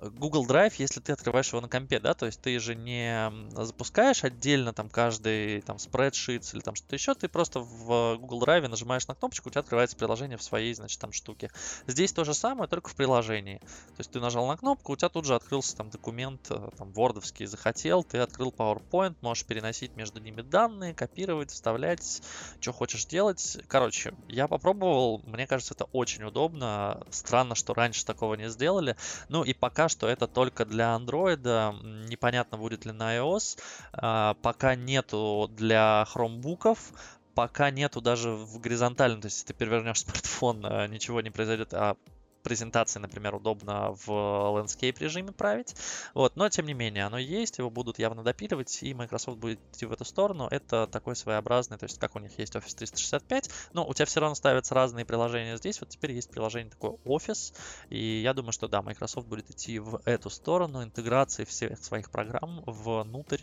Google 0.00 0.46
Drive, 0.46 0.74
если 0.78 1.00
ты 1.00 1.12
открываешь 1.12 1.48
его 1.48 1.60
на 1.60 1.68
компе, 1.68 2.00
да, 2.00 2.14
то 2.14 2.26
есть 2.26 2.40
ты 2.40 2.58
же 2.58 2.74
не 2.74 3.30
запускаешь 3.52 4.24
отдельно 4.24 4.72
там 4.72 4.88
каждый 4.88 5.60
там 5.62 5.76
spreadsheet 5.76 6.54
или 6.54 6.60
там 6.60 6.74
что-то 6.74 6.96
еще, 6.96 7.14
ты 7.14 7.28
просто 7.28 7.60
в 7.60 8.16
Google 8.16 8.42
Drive 8.42 8.68
нажимаешь 8.68 9.06
на 9.08 9.14
кнопочку, 9.14 9.48
у 9.48 9.52
тебя 9.52 9.60
открывается 9.60 9.96
приложение 9.96 10.38
в 10.38 10.42
своей, 10.42 10.72
значит, 10.74 10.98
там 11.00 11.12
штуке. 11.12 11.50
Здесь 11.86 12.12
то 12.12 12.24
же 12.24 12.34
самое, 12.34 12.68
только 12.68 12.88
в 12.88 12.94
приложении. 12.94 13.58
То 13.58 13.98
есть 13.98 14.10
ты 14.10 14.20
нажал 14.20 14.46
на 14.46 14.56
кнопку, 14.56 14.92
у 14.92 14.96
тебя 14.96 15.08
тут 15.10 15.26
же 15.26 15.34
открылся 15.34 15.76
там 15.76 15.90
документ, 15.90 16.46
э, 16.50 16.68
там, 16.78 16.92
вордовский 16.92 17.46
захотел, 17.46 18.02
ты 18.02 18.18
открыл 18.18 18.54
PowerPoint, 18.56 19.16
можешь 19.20 19.44
переносить 19.44 19.96
между 19.96 20.20
ними 20.20 20.40
данные, 20.40 20.94
копировать, 20.94 21.50
вставлять, 21.50 22.22
что 22.60 22.72
хочешь 22.72 23.04
делать. 23.04 23.58
Короче, 23.66 24.14
я 24.28 24.48
попробовал, 24.48 25.20
мне 25.26 25.46
кажется, 25.46 25.74
это 25.74 25.84
очень 25.92 26.24
удобно. 26.24 27.02
Странно, 27.10 27.54
что 27.54 27.74
раньше 27.74 28.04
такого 28.06 28.34
не 28.34 28.48
сделали. 28.48 28.96
Ну 29.28 29.44
и 29.44 29.52
пока 29.52 29.89
что 29.90 30.08
это 30.08 30.26
только 30.26 30.64
для 30.64 30.96
Android. 30.96 32.06
Непонятно, 32.08 32.56
будет 32.56 32.84
ли 32.86 32.92
на 32.92 33.16
iOS. 33.16 33.58
А, 33.92 34.34
пока 34.42 34.74
нету 34.74 35.50
для 35.56 36.06
хромбуков 36.08 36.92
пока 37.34 37.70
нету 37.70 38.00
даже 38.00 38.32
в 38.32 38.58
горизонтальном, 38.60 39.20
то 39.20 39.26
есть 39.26 39.46
ты 39.46 39.54
перевернешь 39.54 40.00
смартфон, 40.04 40.64
а, 40.64 40.86
ничего 40.86 41.20
не 41.20 41.30
произойдет, 41.30 41.72
а 41.72 41.96
презентации, 42.42 42.98
например, 42.98 43.34
удобно 43.34 43.92
в 43.92 44.08
landscape 44.08 44.98
режиме 44.98 45.32
править. 45.32 45.74
Вот, 46.14 46.36
но 46.36 46.48
тем 46.48 46.66
не 46.66 46.74
менее, 46.74 47.04
оно 47.04 47.18
есть, 47.18 47.58
его 47.58 47.70
будут 47.70 47.98
явно 47.98 48.22
допиливать, 48.22 48.82
и 48.82 48.94
Microsoft 48.94 49.38
будет 49.38 49.60
идти 49.72 49.86
в 49.86 49.92
эту 49.92 50.04
сторону. 50.04 50.48
Это 50.50 50.86
такой 50.86 51.16
своеобразный, 51.16 51.78
то 51.78 51.84
есть 51.84 51.98
как 51.98 52.16
у 52.16 52.18
них 52.18 52.38
есть 52.38 52.54
Office 52.54 52.76
365, 52.76 53.50
но 53.72 53.86
у 53.86 53.94
тебя 53.94 54.06
все 54.06 54.20
равно 54.20 54.34
ставятся 54.34 54.74
разные 54.74 55.04
приложения 55.04 55.56
здесь. 55.56 55.80
Вот 55.80 55.90
теперь 55.90 56.12
есть 56.12 56.30
приложение 56.30 56.70
такое 56.70 56.96
Office, 57.04 57.54
и 57.88 58.20
я 58.20 58.34
думаю, 58.34 58.52
что 58.52 58.68
да, 58.68 58.82
Microsoft 58.82 59.26
будет 59.26 59.50
идти 59.50 59.78
в 59.78 60.00
эту 60.04 60.30
сторону 60.30 60.82
интеграции 60.82 61.44
всех 61.44 61.82
своих 61.84 62.10
программ 62.10 62.62
внутрь 62.66 63.40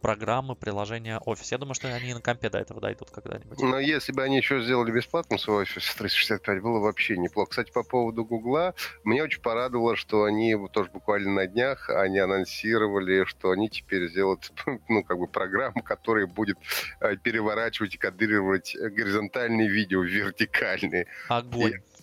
программы, 0.00 0.54
приложения 0.54 1.20
Office. 1.26 1.48
Я 1.50 1.58
думаю, 1.58 1.74
что 1.74 1.88
они 1.88 2.10
и 2.10 2.14
на 2.14 2.20
компе 2.20 2.48
до 2.48 2.58
этого 2.58 2.80
дойдут 2.80 3.10
когда-нибудь. 3.10 3.58
Но 3.60 3.78
если 3.78 4.12
бы 4.12 4.22
они 4.22 4.36
еще 4.36 4.62
сделали 4.62 4.90
бесплатным 4.90 5.38
свой 5.38 5.64
Office 5.64 5.96
365, 5.96 6.62
было 6.62 6.78
вообще 6.78 7.16
неплохо. 7.16 7.50
Кстати, 7.50 7.72
по 7.72 7.82
поводу 7.82 8.24
Гугла, 8.24 8.74
мне 9.04 9.22
очень 9.22 9.40
порадовало, 9.40 9.96
что 9.96 10.24
они 10.24 10.56
тоже 10.72 10.90
буквально 10.90 11.30
на 11.30 11.46
днях, 11.46 11.90
они 11.90 12.18
анонсировали, 12.18 13.24
что 13.24 13.50
они 13.50 13.68
теперь 13.68 14.08
сделают, 14.08 14.52
ну, 14.88 15.02
как 15.02 15.18
бы 15.18 15.26
программу, 15.26 15.82
которая 15.82 16.26
будет 16.26 16.58
э, 17.00 17.16
переворачивать 17.16 17.94
и 17.94 17.98
кадрировать 17.98 18.76
горизонтальные 18.76 19.68
видео 19.68 20.00
в 20.00 20.06
вертикальные. 20.06 21.06
Огонь. 21.28 21.72
И 21.72 21.96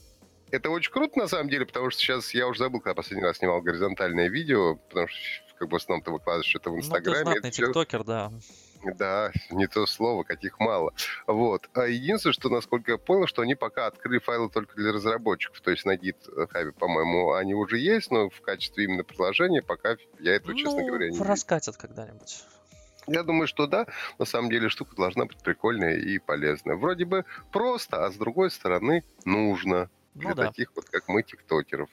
это 0.53 0.69
очень 0.69 0.91
круто, 0.91 1.17
на 1.17 1.27
самом 1.27 1.49
деле, 1.49 1.65
потому 1.65 1.89
что 1.89 1.99
сейчас 1.99 2.31
я 2.33 2.47
уже 2.47 2.59
забыл, 2.59 2.79
когда 2.79 2.93
последний 2.93 3.23
раз 3.25 3.37
снимал 3.37 3.61
горизонтальное 3.61 4.29
видео, 4.29 4.75
потому 4.75 5.07
что 5.07 5.17
как 5.63 5.69
бы 5.69 5.77
в 5.77 5.81
основном 5.81 6.03
ты 6.03 6.11
выкладываешь 6.11 6.49
что-то 6.49 6.71
в 6.71 6.77
Инстаграме. 6.77 7.35
Ну, 7.35 7.41
ты 7.41 7.51
тиктокер, 7.51 8.03
да. 8.03 8.33
Да, 8.83 9.31
не 9.49 9.67
то 9.67 9.85
слово, 9.85 10.23
каких 10.23 10.59
мало. 10.59 10.93
Вот. 11.25 11.69
А 11.73 11.85
единственное, 11.85 12.33
что, 12.33 12.49
насколько 12.49 12.91
я 12.91 12.97
понял, 12.97 13.27
что 13.27 13.43
они 13.43 13.55
пока 13.55 13.87
открыли 13.87 14.19
файлы 14.19 14.49
только 14.49 14.75
для 14.75 14.91
разработчиков. 14.91 15.61
То 15.61 15.71
есть 15.71 15.85
на 15.85 15.95
GitHub, 15.95 16.73
по-моему, 16.73 17.31
они 17.31 17.53
уже 17.53 17.77
есть, 17.77 18.11
но 18.11 18.29
в 18.29 18.41
качестве 18.41 18.83
именно 18.83 19.05
приложения 19.05 19.61
пока 19.61 19.95
я 20.19 20.35
этого, 20.35 20.51
ну, 20.51 20.57
честно 20.57 20.83
говоря, 20.83 21.09
не 21.09 21.19
раскатят 21.19 21.77
когда-нибудь. 21.77 22.43
Я 23.07 23.23
думаю, 23.23 23.47
что 23.47 23.65
да. 23.65 23.87
На 24.19 24.25
самом 24.25 24.49
деле 24.49 24.67
штука 24.67 24.97
должна 24.97 25.25
быть 25.25 25.37
прикольная 25.37 25.95
и 25.95 26.19
полезная. 26.19 26.75
Вроде 26.75 27.05
бы 27.05 27.23
просто, 27.53 28.05
а 28.05 28.11
с 28.11 28.15
другой 28.15 28.51
стороны 28.51 29.05
нужно. 29.23 29.89
Ну, 30.15 30.21
для 30.21 30.33
да. 30.35 30.47
таких 30.47 30.71
вот, 30.75 30.89
как 30.89 31.07
мы, 31.07 31.23
тиктокеров. 31.23 31.89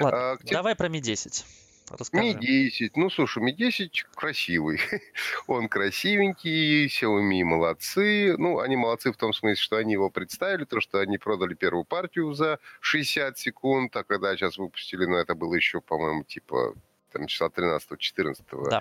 Ладно, 0.00 0.32
а, 0.32 0.36
давай 0.42 0.74
про 0.74 0.88
Mi 0.88 0.98
10. 0.98 1.46
Расскажи. 1.90 2.24
Mi 2.24 2.40
10. 2.40 2.96
Ну, 2.96 3.10
слушай, 3.10 3.42
Mi 3.42 3.52
10 3.52 4.06
красивый. 4.14 4.80
Он 5.46 5.68
красивенький, 5.68 6.86
Xiaomi 6.86 7.44
молодцы. 7.44 8.36
Ну, 8.38 8.60
они 8.60 8.76
молодцы 8.76 9.12
в 9.12 9.16
том 9.16 9.32
смысле, 9.32 9.62
что 9.62 9.76
они 9.76 9.92
его 9.92 10.10
представили, 10.10 10.64
то, 10.64 10.80
что 10.80 10.98
они 10.98 11.18
продали 11.18 11.54
первую 11.54 11.84
партию 11.84 12.32
за 12.32 12.58
60 12.80 13.38
секунд, 13.38 13.96
а 13.96 14.04
когда 14.04 14.34
сейчас 14.36 14.56
выпустили, 14.56 15.04
ну, 15.04 15.16
это 15.16 15.34
было 15.34 15.54
еще, 15.54 15.80
по-моему, 15.80 16.24
типа 16.24 16.74
там 17.12 17.26
числа 17.26 17.48
13-14. 17.48 18.70
Да. 18.70 18.80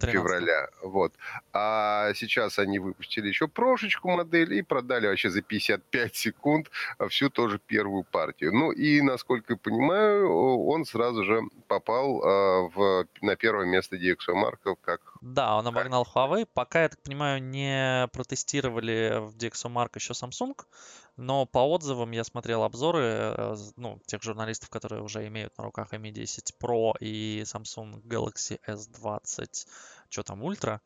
Февраля. 0.00 0.68
Вот. 0.82 1.12
А 1.52 2.12
сейчас 2.14 2.58
они 2.58 2.78
выпустили 2.78 3.28
еще 3.28 3.48
прошечку 3.48 4.10
модель 4.10 4.54
и 4.54 4.62
продали 4.62 5.06
вообще 5.06 5.30
за 5.30 5.42
55 5.42 6.14
секунд 6.14 6.70
всю 7.08 7.30
тоже 7.30 7.58
первую 7.58 8.04
партию. 8.04 8.52
Ну 8.52 8.72
и, 8.72 9.00
насколько 9.00 9.54
я 9.54 9.56
понимаю, 9.56 10.30
он 10.30 10.84
сразу 10.84 11.24
же 11.24 11.42
попал 11.68 12.22
э, 12.22 12.70
в, 12.74 13.06
на 13.20 13.36
первое 13.36 13.66
место 13.66 13.96
DxOMark 13.96 14.76
как... 14.80 15.00
Да, 15.20 15.56
он 15.56 15.66
обогнал 15.66 16.06
Huawei. 16.14 16.46
Пока, 16.52 16.82
я 16.82 16.88
так 16.88 17.00
понимаю, 17.02 17.42
не 17.42 18.08
протестировали 18.12 19.18
в 19.20 19.36
DxOMark 19.36 19.90
еще 19.94 20.12
Samsung, 20.12 20.54
но 21.16 21.46
по 21.46 21.58
отзывам 21.58 22.10
я 22.12 22.24
смотрел 22.24 22.62
обзоры 22.62 23.02
э, 23.02 23.56
ну, 23.76 24.00
тех 24.06 24.22
журналистов, 24.22 24.70
которые 24.70 25.02
уже 25.02 25.26
имеют 25.28 25.56
на 25.58 25.64
руках 25.64 25.92
Mi 25.92 26.10
10 26.10 26.54
Pro 26.60 26.92
и 27.00 27.42
Samsung 27.42 28.02
Galaxy 28.02 28.58
S20 28.66 29.66
что 30.14 30.22
там, 30.22 30.42
ультра, 30.42 30.80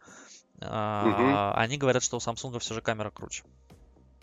а, 0.60 1.52
они 1.56 1.76
говорят, 1.76 2.02
что 2.02 2.16
у 2.16 2.20
Samsung 2.20 2.58
все 2.58 2.74
же 2.74 2.80
камера 2.80 3.10
круче. 3.10 3.44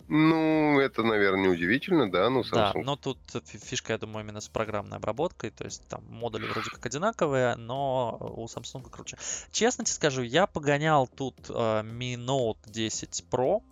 Ну, 0.08 0.78
это, 0.78 1.02
наверное, 1.02 1.48
неудивительно, 1.48 2.10
да, 2.10 2.30
ну, 2.30 2.42
Samsung. 2.42 2.52
Да, 2.52 2.72
но 2.74 2.96
тут 2.96 3.18
фишка, 3.44 3.92
я 3.92 3.98
думаю, 3.98 4.24
именно 4.24 4.40
с 4.40 4.48
программной 4.48 4.98
обработкой, 4.98 5.50
то 5.50 5.64
есть 5.64 5.88
там 5.88 6.04
модули 6.08 6.46
вроде 6.46 6.70
как 6.70 6.84
одинаковые, 6.86 7.56
но 7.56 8.16
у 8.20 8.46
Samsung 8.46 8.88
круче. 8.90 9.16
Честно 9.50 9.84
тебе 9.84 9.94
скажу, 9.94 10.22
я 10.22 10.46
погонял 10.46 11.08
тут 11.08 11.36
uh, 11.48 11.82
Mi 11.82 12.14
Note 12.16 12.58
10 12.66 13.24
Pro, 13.30 13.62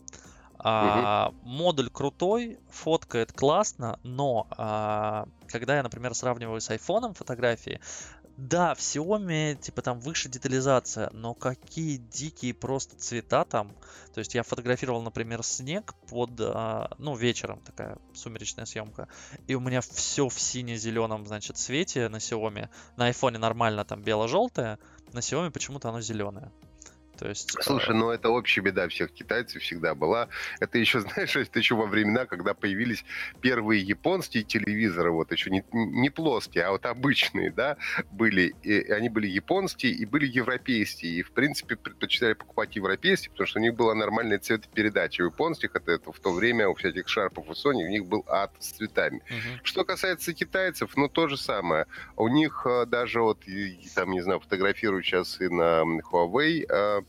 а, 0.64 1.28
угу. 1.28 1.48
Модуль 1.48 1.90
крутой, 1.90 2.58
фоткает 2.70 3.32
классно, 3.32 4.00
но 4.02 4.46
а, 4.50 5.26
когда 5.46 5.76
я, 5.76 5.82
например, 5.82 6.14
сравниваю 6.14 6.60
с 6.60 6.70
айфоном 6.70 7.12
фотографии, 7.12 7.80
да, 8.36 8.74
в 8.74 8.78
Xiaomi, 8.78 9.56
типа, 9.56 9.82
там 9.82 10.00
выше 10.00 10.28
детализация, 10.28 11.10
но 11.12 11.34
какие 11.34 11.98
дикие 11.98 12.52
просто 12.52 12.96
цвета 12.96 13.44
там. 13.44 13.70
То 14.12 14.18
есть 14.18 14.34
я 14.34 14.42
фотографировал, 14.42 15.02
например, 15.02 15.44
снег 15.44 15.94
под, 16.08 16.30
а, 16.40 16.90
ну, 16.98 17.14
вечером, 17.14 17.60
такая 17.60 17.98
сумеречная 18.14 18.64
съемка, 18.64 19.06
и 19.46 19.54
у 19.54 19.60
меня 19.60 19.82
все 19.82 20.28
в 20.28 20.40
сине-зеленом, 20.40 21.26
значит, 21.26 21.58
цвете 21.58 22.08
на 22.08 22.16
Xiaomi. 22.16 22.70
На 22.96 23.10
iPhone 23.10 23.38
нормально 23.38 23.84
там 23.84 24.02
бело-желтое, 24.02 24.78
на 25.12 25.18
Xiaomi 25.18 25.50
почему-то 25.50 25.90
оно 25.90 26.00
зеленое. 26.00 26.50
То 27.18 27.28
есть, 27.28 27.56
Слушай, 27.62 27.90
а... 27.90 27.94
ну 27.94 28.10
это 28.10 28.28
общая 28.28 28.60
беда 28.60 28.88
всех 28.88 29.12
китайцев 29.12 29.62
всегда 29.62 29.94
была. 29.94 30.28
Это 30.60 30.78
еще, 30.78 31.00
знаешь, 31.14 31.36
это 31.36 31.58
еще 31.58 31.74
во 31.74 31.86
времена, 31.86 32.26
когда 32.26 32.54
появились 32.54 33.04
первые 33.40 33.82
японские 33.82 34.44
телевизоры, 34.44 35.10
вот 35.10 35.32
еще 35.32 35.50
не, 35.50 35.64
не 35.72 36.10
плоские, 36.10 36.64
а 36.64 36.70
вот 36.70 36.86
обычные, 36.86 37.50
да, 37.50 37.76
были. 38.10 38.54
И 38.62 38.90
они 38.90 39.08
были 39.08 39.26
японские 39.26 39.92
и 39.92 40.04
были 40.04 40.26
европейские. 40.26 41.12
И, 41.12 41.22
в 41.22 41.32
принципе, 41.32 41.76
предпочитали 41.76 42.34
покупать 42.34 42.76
европейские, 42.76 43.30
потому 43.30 43.46
что 43.46 43.58
у 43.58 43.62
них 43.62 43.74
была 43.74 43.94
нормальная 43.94 44.38
цветопередача. 44.38 45.22
У 45.22 45.26
японских 45.26 45.74
это, 45.74 45.92
это 45.92 46.12
в 46.12 46.18
то 46.18 46.32
время 46.32 46.68
у 46.68 46.74
всяких 46.74 47.08
шарпов 47.08 47.46
и 47.46 47.50
Sony 47.50 47.84
у 47.84 47.88
них 47.88 48.06
был 48.06 48.24
ад 48.26 48.52
с 48.58 48.72
цветами. 48.72 49.22
Угу. 49.28 49.60
Что 49.62 49.84
касается 49.84 50.32
китайцев, 50.32 50.96
ну 50.96 51.08
то 51.08 51.28
же 51.28 51.36
самое. 51.36 51.86
У 52.16 52.28
них 52.28 52.66
э, 52.66 52.86
даже 52.86 53.20
вот, 53.20 53.40
там, 53.94 54.10
не 54.10 54.20
знаю, 54.20 54.40
фотографирую 54.40 55.02
сейчас 55.02 55.40
и 55.40 55.48
на 55.48 55.82
Huawei, 55.82 56.66
э, 56.68 57.02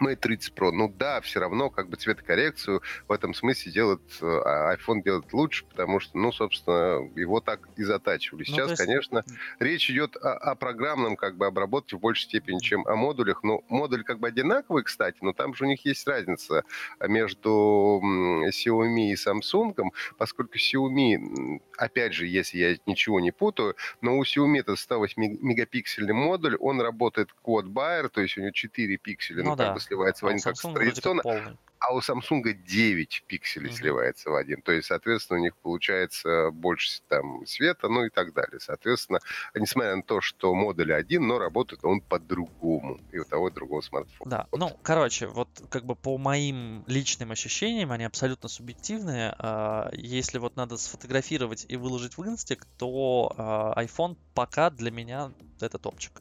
Mate 0.00 0.16
30 0.16 0.54
Pro. 0.54 0.70
Ну 0.70 0.88
да, 0.88 1.20
все 1.20 1.40
равно 1.40 1.70
как 1.70 1.88
бы 1.88 1.96
цветокоррекцию 1.96 2.82
в 3.08 3.12
этом 3.12 3.34
смысле 3.34 3.72
делает 3.72 4.00
э, 4.20 4.26
а, 4.26 4.74
iPhone 4.76 5.02
делает 5.02 5.32
лучше, 5.32 5.64
потому 5.64 6.00
что, 6.00 6.16
ну, 6.18 6.32
собственно, 6.32 7.08
его 7.16 7.40
так 7.40 7.68
и 7.76 7.82
затачивали. 7.82 8.44
Ну, 8.46 8.54
Сейчас, 8.54 8.66
ну, 8.66 8.70
есть... 8.70 8.84
конечно, 8.84 9.24
речь 9.58 9.90
идет 9.90 10.16
о, 10.16 10.34
о 10.34 10.54
программном 10.54 11.16
как 11.16 11.36
бы 11.36 11.46
обработке 11.46 11.96
в 11.96 12.00
большей 12.00 12.24
степени, 12.24 12.58
чем 12.58 12.86
о 12.86 12.96
модулях. 12.96 13.42
Но 13.42 13.62
модуль 13.68 14.04
как 14.04 14.18
бы 14.18 14.28
одинаковый, 14.28 14.84
кстати, 14.84 15.18
но 15.20 15.32
там 15.32 15.54
же 15.54 15.64
у 15.64 15.68
них 15.68 15.84
есть 15.84 16.06
разница 16.06 16.64
между 17.00 18.00
Xiaomi 18.02 19.10
и 19.10 19.14
Samsung, 19.14 19.74
поскольку 20.18 20.56
Xiaomi, 20.56 21.60
опять 21.76 22.14
же, 22.14 22.26
если 22.26 22.58
я 22.58 22.76
ничего 22.86 23.20
не 23.20 23.32
путаю, 23.32 23.76
но 24.00 24.16
у 24.16 24.22
Xiaomi 24.22 24.60
это 24.60 24.76
108 24.76 25.38
мегапиксельный 25.40 26.14
модуль, 26.14 26.56
он 26.60 26.80
работает 26.80 27.30
quad 27.44 27.66
Bayer, 27.66 28.08
то 28.08 28.20
есть 28.20 28.36
у 28.38 28.40
него 28.40 28.52
4 28.52 28.96
пикселя, 28.98 29.42
ну, 29.42 29.50
ну 29.50 29.56
да 29.56 29.72
сливается 29.82 30.24
в 30.24 30.28
один, 30.28 30.40
как 30.40 30.56
традиционно 30.56 31.56
а 31.82 31.94
у 31.94 31.98
Samsung 31.98 32.52
9 32.52 33.24
пикселей 33.26 33.68
mm-hmm. 33.68 33.72
сливается 33.72 34.30
в 34.30 34.36
один. 34.36 34.62
То 34.62 34.72
есть, 34.72 34.86
соответственно, 34.86 35.40
у 35.40 35.42
них 35.42 35.56
получается 35.56 36.50
больше 36.52 37.00
там 37.08 37.44
света, 37.44 37.88
ну 37.88 38.04
и 38.04 38.10
так 38.10 38.32
далее. 38.32 38.60
Соответственно, 38.60 39.18
несмотря 39.54 39.96
на 39.96 40.02
то, 40.02 40.20
что 40.20 40.54
модуль 40.54 40.92
один, 40.92 41.26
но 41.26 41.38
работает 41.38 41.84
он 41.84 42.00
по-другому. 42.00 43.00
И 43.10 43.18
у 43.18 43.24
того 43.24 43.48
и 43.48 43.52
другого 43.52 43.80
смартфона. 43.80 44.30
Да, 44.30 44.46
вот. 44.52 44.60
ну, 44.60 44.78
короче, 44.82 45.26
вот 45.26 45.48
как 45.70 45.84
бы 45.84 45.96
по 45.96 46.18
моим 46.18 46.84
личным 46.86 47.32
ощущениям, 47.32 47.90
они 47.90 48.04
абсолютно 48.04 48.48
субъективные. 48.48 49.34
А, 49.38 49.90
если 49.92 50.38
вот 50.38 50.54
надо 50.54 50.76
сфотографировать 50.76 51.66
и 51.68 51.76
выложить 51.76 52.16
в 52.16 52.24
инстик, 52.24 52.64
то 52.78 53.32
а, 53.36 53.82
iPhone 53.82 54.16
пока 54.34 54.70
для 54.70 54.92
меня 54.92 55.32
это 55.60 55.78
топчик. 55.78 56.20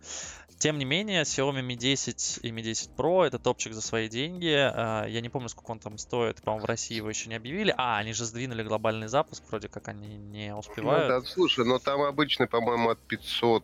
Тем 0.62 0.78
не 0.78 0.86
менее, 0.86 1.24
Xiaomi 1.24 1.64
Mi 1.64 1.76
10 1.76 2.42
и 2.44 2.52
Mi 2.52 2.62
10 2.62 2.92
Pro 2.96 3.26
это 3.26 3.40
топчик 3.40 3.74
за 3.74 3.82
свои 3.82 4.08
деньги. 4.08 4.54
А, 4.56 5.08
я 5.08 5.20
не 5.20 5.28
помню, 5.28 5.50
сколько 5.50 5.72
он 5.72 5.80
там 5.80 5.98
стоит. 5.98 6.40
По-моему, 6.44 6.64
в 6.64 6.70
России 6.70 6.94
его 6.94 7.10
еще 7.10 7.30
не 7.30 7.36
объявили. 7.36 7.74
А, 7.76 7.98
они 7.98 8.14
же 8.14 8.26
сдвинули 8.26 8.62
глобальный 8.62 9.08
запуск, 9.08 9.42
вроде 9.50 9.70
как 9.70 9.88
они 9.88 10.18
не 10.18 10.56
успевают. 10.56 11.10
Ну 11.10 11.20
да, 11.20 11.26
слушай, 11.26 11.66
но 11.66 11.80
там 11.80 12.04
обычный, 12.04 12.46
по-моему, 12.46 12.92
от 12.92 13.00
500 13.00 13.64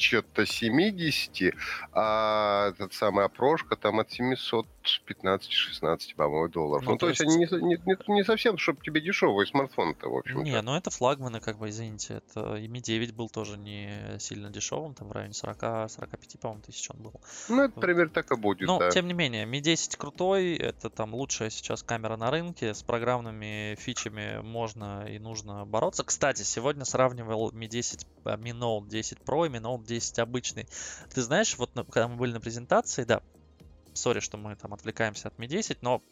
что-то 0.00 0.46
70, 0.46 1.54
а 1.92 2.70
этот 2.70 2.92
самый 2.94 3.24
опрошка 3.24 3.76
там 3.76 4.00
от 4.00 4.10
700 4.10 4.66
15-16, 5.06 6.14
по-моему, 6.16 6.48
долларов. 6.48 6.84
Ну, 6.84 6.92
ну 6.92 6.98
то, 6.98 7.08
есть, 7.08 7.20
есть 7.20 7.52
они 7.52 7.66
не, 7.68 7.76
не, 7.84 8.14
не 8.14 8.24
совсем, 8.24 8.56
чтобы 8.58 8.80
тебе 8.82 9.00
дешевый 9.00 9.46
смартфон-то, 9.46 10.08
в 10.08 10.16
общем 10.16 10.40
-то. 10.40 10.42
Не, 10.42 10.62
ну 10.62 10.74
это 10.74 10.90
флагманы, 10.90 11.40
как 11.40 11.58
бы, 11.58 11.68
извините. 11.68 12.14
Это 12.14 12.56
Mi 12.56 12.80
9 12.80 13.14
был 13.14 13.28
тоже 13.28 13.58
не 13.58 14.18
сильно 14.18 14.50
дешевым, 14.50 14.94
там 14.94 15.08
в 15.08 15.12
районе 15.12 15.32
40-45, 15.32 16.38
по-моему, 16.38 16.62
тысяч 16.62 16.90
он 16.90 17.02
был. 17.02 17.12
Ну, 17.48 17.62
это 17.62 17.74
вот. 17.74 17.80
примерно 17.80 18.12
так 18.12 18.30
и 18.30 18.36
будет, 18.36 18.66
Но, 18.66 18.78
да. 18.78 18.90
тем 18.90 19.06
не 19.06 19.14
менее, 19.14 19.44
Mi 19.44 19.60
10 19.60 19.96
крутой, 19.96 20.54
это 20.54 20.88
там 20.88 21.14
лучшая 21.14 21.50
сейчас 21.50 21.82
камера 21.82 22.16
на 22.16 22.30
рынке, 22.30 22.74
с 22.74 22.82
программными 22.82 23.76
фичами 23.78 24.40
можно 24.42 25.06
и 25.06 25.18
нужно 25.18 25.66
бороться. 25.66 26.04
Кстати, 26.04 26.42
сегодня 26.42 26.84
сравнивал 26.84 27.50
Mi 27.52 27.66
10, 27.66 28.06
э, 28.24 28.36
Mi 28.36 28.52
Note 28.52 28.88
10 28.88 29.18
Pro 29.18 29.46
и 29.46 29.50
Mi 29.50 29.60
Note 29.60 29.84
10 29.90 30.18
обычный. 30.20 30.66
Ты 31.12 31.22
знаешь, 31.22 31.56
вот 31.58 31.70
когда 31.74 32.08
мы 32.08 32.16
были 32.16 32.32
на 32.32 32.40
презентации, 32.40 33.04
да, 33.04 33.22
Сори, 33.92 34.20
что 34.20 34.36
мы 34.36 34.54
там 34.56 34.72
отвлекаемся 34.72 35.28
от 35.28 35.38
Mi 35.38 35.46
10, 35.46 35.82
но 35.82 36.02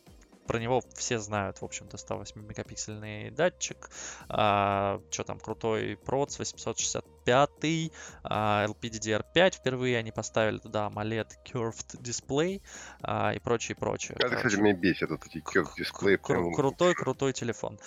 про 0.48 0.58
него 0.58 0.82
все 0.94 1.18
знают, 1.18 1.60
в 1.60 1.64
общем-то, 1.64 1.96
108-мегапиксельный 1.98 3.30
датчик, 3.30 3.90
а, 4.28 5.00
что 5.10 5.24
там, 5.24 5.38
крутой 5.38 5.98
проц 6.04 6.38
865, 6.38 7.92
а, 8.24 8.64
LPDDR5, 8.66 9.56
впервые 9.56 9.98
они 9.98 10.10
поставили 10.10 10.58
туда 10.58 10.86
AMOLED 10.88 11.28
Curved 11.44 12.00
Display 12.00 12.62
а, 13.02 13.34
и 13.34 13.38
прочее, 13.38 13.76
прочее. 13.76 14.16
Это, 14.18 14.36
кстати, 14.36 14.56
меня 14.56 14.74
бесит, 14.74 15.10
вот 15.10 15.26
эти 15.26 15.38
Curved 15.38 15.68
Display. 15.78 16.18
Кру- 16.18 16.54
крутой, 16.54 16.94
крутой 16.94 17.32
телефон. 17.34 17.78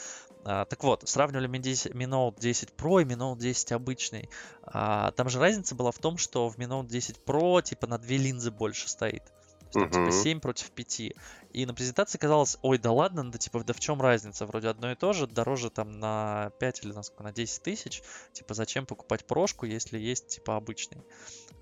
А, 0.44 0.66
так 0.66 0.84
вот, 0.84 1.08
сравнивали 1.08 1.48
Mi, 1.48 1.60
10, 1.60 1.94
Mi 1.94 2.08
Note 2.08 2.40
10 2.40 2.70
Pro 2.78 3.02
и 3.02 3.06
Mi 3.06 3.16
Note 3.16 3.40
10 3.40 3.72
обычный. 3.74 4.30
А, 4.64 5.12
там 5.12 5.30
же 5.30 5.40
разница 5.40 5.76
была 5.76 5.92
в 5.92 6.00
том, 6.00 6.18
что 6.18 6.50
в 6.50 6.58
Mi 6.58 6.68
Note 6.68 6.88
10 6.88 7.20
Pro 7.26 7.62
типа 7.62 7.88
на 7.88 7.98
две 7.98 8.18
линзы 8.18 8.52
больше 8.52 8.90
стоит. 8.90 9.24
Там, 9.72 9.84
uh-huh. 9.84 9.92
типа 9.92 10.12
7 10.12 10.40
против 10.40 10.72
5. 10.72 11.02
И 11.54 11.66
на 11.66 11.74
презентации 11.74 12.18
казалось, 12.18 12.58
ой, 12.62 12.78
да 12.78 12.92
ладно, 12.92 13.32
да 13.32 13.38
типа, 13.38 13.64
да 13.64 13.74
в 13.74 13.80
чем 13.80 14.02
разница? 14.02 14.46
Вроде 14.46 14.68
одно 14.68 14.92
и 14.92 14.96
то 14.96 15.14
же, 15.14 15.28
дороже 15.28 15.70
там 15.70 16.00
на 16.00 16.52
5 16.60 16.84
или 16.84 16.92
на 16.92 17.04
сколько, 17.04 17.24
на 17.24 17.32
10 17.32 17.64
тысяч. 17.64 18.02
Типа, 18.34 18.54
зачем 18.54 18.86
покупать 18.86 19.26
прошку, 19.26 19.66
если 19.66 19.98
есть 19.98 20.28
типа 20.28 20.56
обычный? 20.58 21.04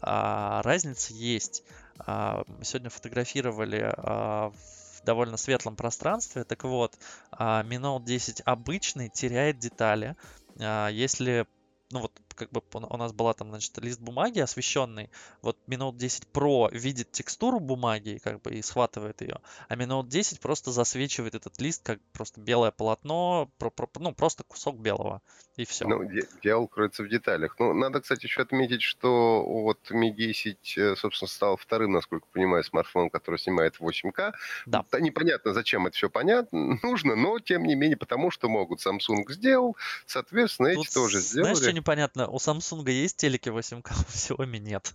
А, 0.02 0.62
разница 0.64 1.14
есть. 1.14 1.64
А, 2.00 2.44
сегодня 2.64 2.90
фотографировали 2.90 3.94
а, 3.96 4.52
в 4.52 4.79
довольно 5.04 5.38
светлом 5.38 5.76
пространстве. 5.76 6.44
Так 6.44 6.64
вот, 6.64 6.98
Mi 7.32 7.80
Note 7.80 8.04
10 8.04 8.42
обычный 8.46 9.10
теряет 9.10 9.60
детали. 9.60 10.16
А, 10.60 10.90
если 10.90 11.48
ну 11.92 12.02
вот 12.02 12.12
как 12.40 12.52
бы 12.52 12.62
у 12.72 12.98
нас 12.98 13.12
была 13.12 13.34
там, 13.34 13.50
значит, 13.50 13.78
лист 13.80 14.00
бумаги 14.00 14.40
освещенный, 14.40 15.10
вот 15.42 15.58
Minute 15.68 15.98
10 15.98 16.28
Pro 16.34 16.70
видит 16.72 17.12
текстуру 17.12 17.60
бумаги, 17.60 18.20
как 18.24 18.42
бы, 18.42 18.52
и 18.52 18.62
схватывает 18.62 19.22
ее, 19.22 19.40
а 19.68 19.76
Minute 19.76 20.08
10 20.08 20.40
просто 20.40 20.72
засвечивает 20.72 21.36
этот 21.36 21.60
лист, 21.60 21.86
как 21.86 22.00
просто 22.14 22.40
белое 22.40 22.72
полотно, 22.72 23.50
про, 23.58 23.70
про, 23.70 23.88
ну, 24.00 24.14
просто 24.14 24.44
кусок 24.44 24.78
белого, 24.78 25.22
и 25.58 25.66
все. 25.66 25.86
Ну, 25.86 26.10
дьявол 26.42 26.68
кроется 26.68 27.04
в 27.04 27.10
деталях. 27.10 27.56
Ну, 27.60 27.74
надо, 27.74 28.00
кстати, 28.00 28.26
еще 28.26 28.42
отметить, 28.42 28.82
что 28.82 29.44
вот 29.44 29.92
Mi 29.92 30.10
10, 30.10 30.78
э, 30.78 30.96
собственно, 30.96 31.28
стал 31.28 31.58
вторым, 31.58 31.92
насколько 31.92 32.28
понимаю, 32.32 32.64
смартфоном, 32.64 33.10
который 33.10 33.38
снимает 33.38 33.76
8К. 33.80 34.32
Да. 34.66 34.86
да. 34.90 35.00
Непонятно, 35.02 35.54
зачем 35.54 35.86
это 35.86 35.98
все 35.98 36.10
понятно, 36.10 36.80
нужно, 36.82 37.16
но, 37.16 37.40
тем 37.40 37.64
не 37.64 37.76
менее, 37.76 37.98
потому 37.98 38.32
что 38.32 38.48
могут. 38.48 38.80
Samsung 38.80 39.30
сделал, 39.30 39.76
соответственно, 40.06 40.74
Тут, 40.74 40.86
эти 40.86 40.94
тоже 40.94 41.20
сделали. 41.20 41.54
Знаешь, 41.54 41.64
что 41.64 41.74
непонятно? 41.74 42.29
У 42.30 42.38
Samsung 42.38 42.90
есть 42.90 43.18
телеки 43.18 43.50
8К, 43.50 43.92
у 43.92 44.42
Xiaomi 44.42 44.60
нет. 44.60 44.94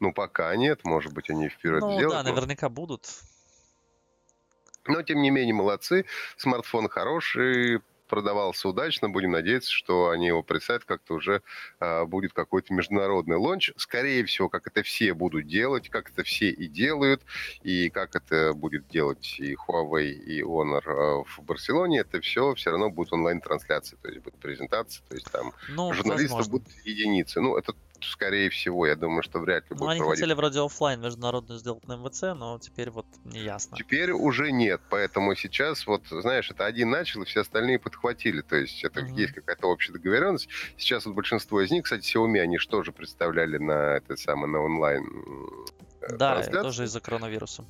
Ну, 0.00 0.12
пока 0.12 0.54
нет, 0.56 0.84
может 0.84 1.12
быть, 1.12 1.30
они 1.30 1.48
вперед 1.48 1.82
ну, 1.82 1.92
сделают. 1.92 2.24
да, 2.24 2.32
наверняка 2.32 2.68
будут. 2.68 3.06
Но, 4.86 5.02
тем 5.02 5.20
не 5.20 5.30
менее, 5.30 5.54
молодцы. 5.54 6.06
Смартфон 6.38 6.88
хороший, 6.88 7.82
продавался 8.10 8.68
удачно. 8.68 9.08
Будем 9.08 9.30
надеяться, 9.30 9.70
что 9.70 10.10
они 10.10 10.26
его 10.26 10.42
представят, 10.42 10.84
как-то 10.84 11.14
уже 11.14 11.42
а, 11.78 12.04
будет 12.04 12.32
какой-то 12.32 12.74
международный 12.74 13.36
лонч. 13.36 13.70
Скорее 13.76 14.24
всего, 14.24 14.48
как 14.48 14.66
это 14.66 14.82
все 14.82 15.14
будут 15.14 15.46
делать, 15.46 15.88
как 15.88 16.10
это 16.10 16.24
все 16.24 16.50
и 16.50 16.66
делают, 16.66 17.22
и 17.62 17.88
как 17.88 18.16
это 18.16 18.52
будет 18.52 18.88
делать 18.88 19.36
и 19.38 19.54
Huawei, 19.54 20.10
и 20.10 20.42
Honor 20.42 20.82
а, 20.86 21.24
в 21.24 21.42
Барселоне, 21.42 22.00
это 22.00 22.20
все 22.20 22.54
все 22.54 22.70
равно 22.70 22.90
будет 22.90 23.12
онлайн-трансляции, 23.12 23.96
то 24.02 24.08
есть 24.08 24.20
будет 24.20 24.36
презентация, 24.36 25.04
то 25.08 25.14
есть 25.14 25.30
там 25.30 25.52
ну, 25.68 25.92
журналистов 25.92 26.38
возможно. 26.38 26.64
будут 26.64 26.84
единицы. 26.84 27.40
Ну, 27.40 27.56
это 27.56 27.74
скорее 28.04 28.50
всего, 28.50 28.86
я 28.86 28.96
думаю, 28.96 29.22
что 29.22 29.38
вряд 29.38 29.70
ли 29.70 29.76
ну, 29.78 29.88
они 29.88 29.98
проводить. 29.98 30.20
хотели 30.22 30.34
вроде 30.34 30.60
офлайн 30.60 31.00
международную 31.00 31.58
сделать 31.58 31.86
на 31.86 31.96
МВЦ, 31.96 32.22
но 32.34 32.58
теперь 32.58 32.90
вот 32.90 33.06
не 33.24 33.40
ясно. 33.40 33.76
Теперь 33.76 34.12
уже 34.12 34.52
нет, 34.52 34.80
поэтому 34.90 35.34
сейчас 35.34 35.86
вот, 35.86 36.02
знаешь, 36.08 36.50
это 36.50 36.66
один 36.66 36.90
начал, 36.90 37.22
и 37.22 37.24
все 37.24 37.40
остальные 37.40 37.78
подхватили, 37.78 38.40
то 38.42 38.56
есть 38.56 38.84
это 38.84 39.00
mm-hmm. 39.00 39.14
есть 39.14 39.34
какая-то 39.34 39.66
общая 39.66 39.92
договоренность. 39.92 40.48
Сейчас 40.76 41.06
вот 41.06 41.14
большинство 41.14 41.60
из 41.60 41.70
них, 41.70 41.84
кстати, 41.84 42.16
Xiaomi, 42.16 42.38
они 42.38 42.58
же 42.58 42.68
тоже 42.68 42.92
представляли 42.92 43.58
на 43.58 43.96
это 43.96 44.16
самое, 44.16 44.52
на 44.52 44.60
онлайн 44.60 45.04
э, 46.02 46.16
Да, 46.16 46.42
тоже 46.42 46.84
из-за 46.84 47.00
коронавируса. 47.00 47.64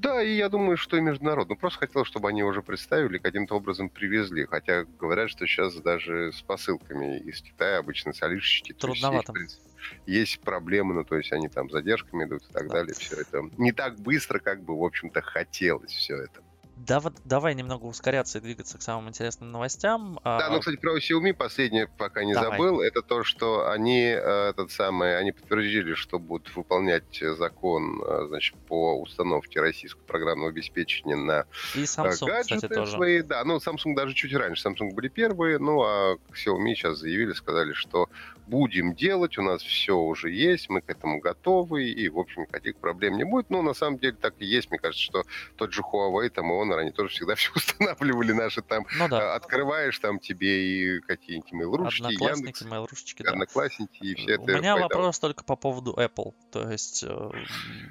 Да, 0.00 0.22
и 0.22 0.34
я 0.34 0.48
думаю, 0.48 0.78
что 0.78 0.96
и 0.96 1.00
международно. 1.00 1.56
Просто 1.56 1.80
хотел, 1.80 2.06
чтобы 2.06 2.30
они 2.30 2.42
уже 2.42 2.62
представили, 2.62 3.18
каким-то 3.18 3.54
образом 3.56 3.90
привезли. 3.90 4.46
Хотя 4.46 4.84
говорят, 4.98 5.28
что 5.28 5.46
сейчас 5.46 5.74
даже 5.74 6.32
с 6.32 6.40
посылками 6.40 7.18
из 7.18 7.42
Китая 7.42 7.78
обычно 7.78 8.14
солишечки. 8.14 8.72
Трудновато. 8.72 9.34
Есть, 9.38 9.60
есть 10.06 10.40
проблемы, 10.40 10.94
ну, 10.94 11.04
то 11.04 11.16
есть 11.16 11.32
они 11.32 11.48
там 11.48 11.68
задержками 11.68 12.24
идут 12.24 12.42
и 12.48 12.52
так 12.52 12.68
да. 12.68 12.76
далее. 12.76 12.94
Все 12.94 13.16
это 13.16 13.42
не 13.58 13.72
так 13.72 13.98
быстро, 13.98 14.38
как 14.38 14.62
бы, 14.62 14.78
в 14.78 14.82
общем-то, 14.82 15.20
хотелось 15.20 15.92
все 15.92 16.16
это. 16.16 16.40
Да, 16.86 16.98
вот 17.00 17.12
давай 17.26 17.54
немного 17.54 17.84
ускоряться 17.84 18.38
и 18.38 18.40
двигаться 18.40 18.78
к 18.78 18.82
самым 18.82 19.10
интересным 19.10 19.52
новостям. 19.52 20.18
Да, 20.24 20.48
ну, 20.50 20.60
кстати, 20.60 20.76
про 20.76 20.96
Xiaomi 20.96 21.34
последнее, 21.34 21.88
пока 21.98 22.24
не 22.24 22.32
давай. 22.32 22.52
забыл, 22.52 22.80
это 22.80 23.02
то, 23.02 23.22
что 23.22 23.68
они, 23.70 24.04
э, 24.04 24.50
этот 24.50 24.72
самый, 24.72 25.18
они 25.18 25.32
подтвердили, 25.32 25.92
что 25.92 26.18
будут 26.18 26.56
выполнять 26.56 27.22
закон, 27.36 28.02
э, 28.02 28.26
значит, 28.28 28.56
по 28.66 28.98
установке 28.98 29.60
российского 29.60 30.02
программного 30.04 30.50
обеспечения 30.50 31.16
на 31.16 31.44
и 31.74 31.82
Samsung, 31.82 32.26
гаджеты 32.26 32.54
кстати, 32.56 32.74
тоже. 32.74 32.92
свои. 32.92 33.22
Да, 33.22 33.44
ну, 33.44 33.58
Samsung 33.58 33.94
даже 33.94 34.14
чуть 34.14 34.32
раньше. 34.32 34.66
Samsung 34.66 34.94
были 34.94 35.08
первые, 35.08 35.58
ну, 35.58 35.82
а 35.82 36.16
Xiaomi 36.32 36.74
сейчас 36.74 36.98
заявили, 36.98 37.34
сказали, 37.34 37.74
что 37.74 38.08
будем 38.50 38.94
делать, 38.94 39.38
у 39.38 39.42
нас 39.42 39.62
все 39.62 39.96
уже 39.96 40.30
есть, 40.30 40.68
мы 40.68 40.80
к 40.80 40.90
этому 40.90 41.20
готовы, 41.20 41.84
и, 41.84 42.08
в 42.08 42.18
общем, 42.18 42.42
никаких 42.42 42.76
проблем 42.76 43.16
не 43.16 43.24
будет. 43.24 43.48
Ну, 43.48 43.62
на 43.62 43.74
самом 43.74 43.98
деле 43.98 44.16
так 44.20 44.34
и 44.40 44.44
есть. 44.44 44.70
Мне 44.70 44.78
кажется, 44.78 45.02
что 45.02 45.22
тот 45.56 45.72
же 45.72 45.82
Huawei, 45.82 46.28
там, 46.30 46.50
и 46.50 46.54
Honor, 46.70 46.80
они 46.80 46.90
тоже 46.90 47.10
всегда 47.10 47.34
все 47.36 47.50
устанавливали 47.54 48.32
наши 48.32 48.62
там. 48.62 48.86
Ну, 48.96 49.08
да. 49.08 49.34
Открываешь 49.34 49.98
там 49.98 50.18
тебе 50.18 50.96
и 50.96 51.00
какие-нибудь 51.00 51.52
mail-ручки, 51.52 52.02
Яндекс, 52.02 52.62
mail 52.62 52.88
да. 53.18 53.30
Одноклассники, 53.30 54.02
и 54.02 54.14
все 54.14 54.38
У 54.38 54.42
это. 54.44 54.54
У 54.54 54.58
меня 54.58 54.76
вопрос 54.76 55.18
только 55.18 55.44
по 55.44 55.56
поводу 55.56 55.94
Apple. 55.94 56.34
То 56.50 56.70
есть... 56.70 57.04
Э, 57.04 57.30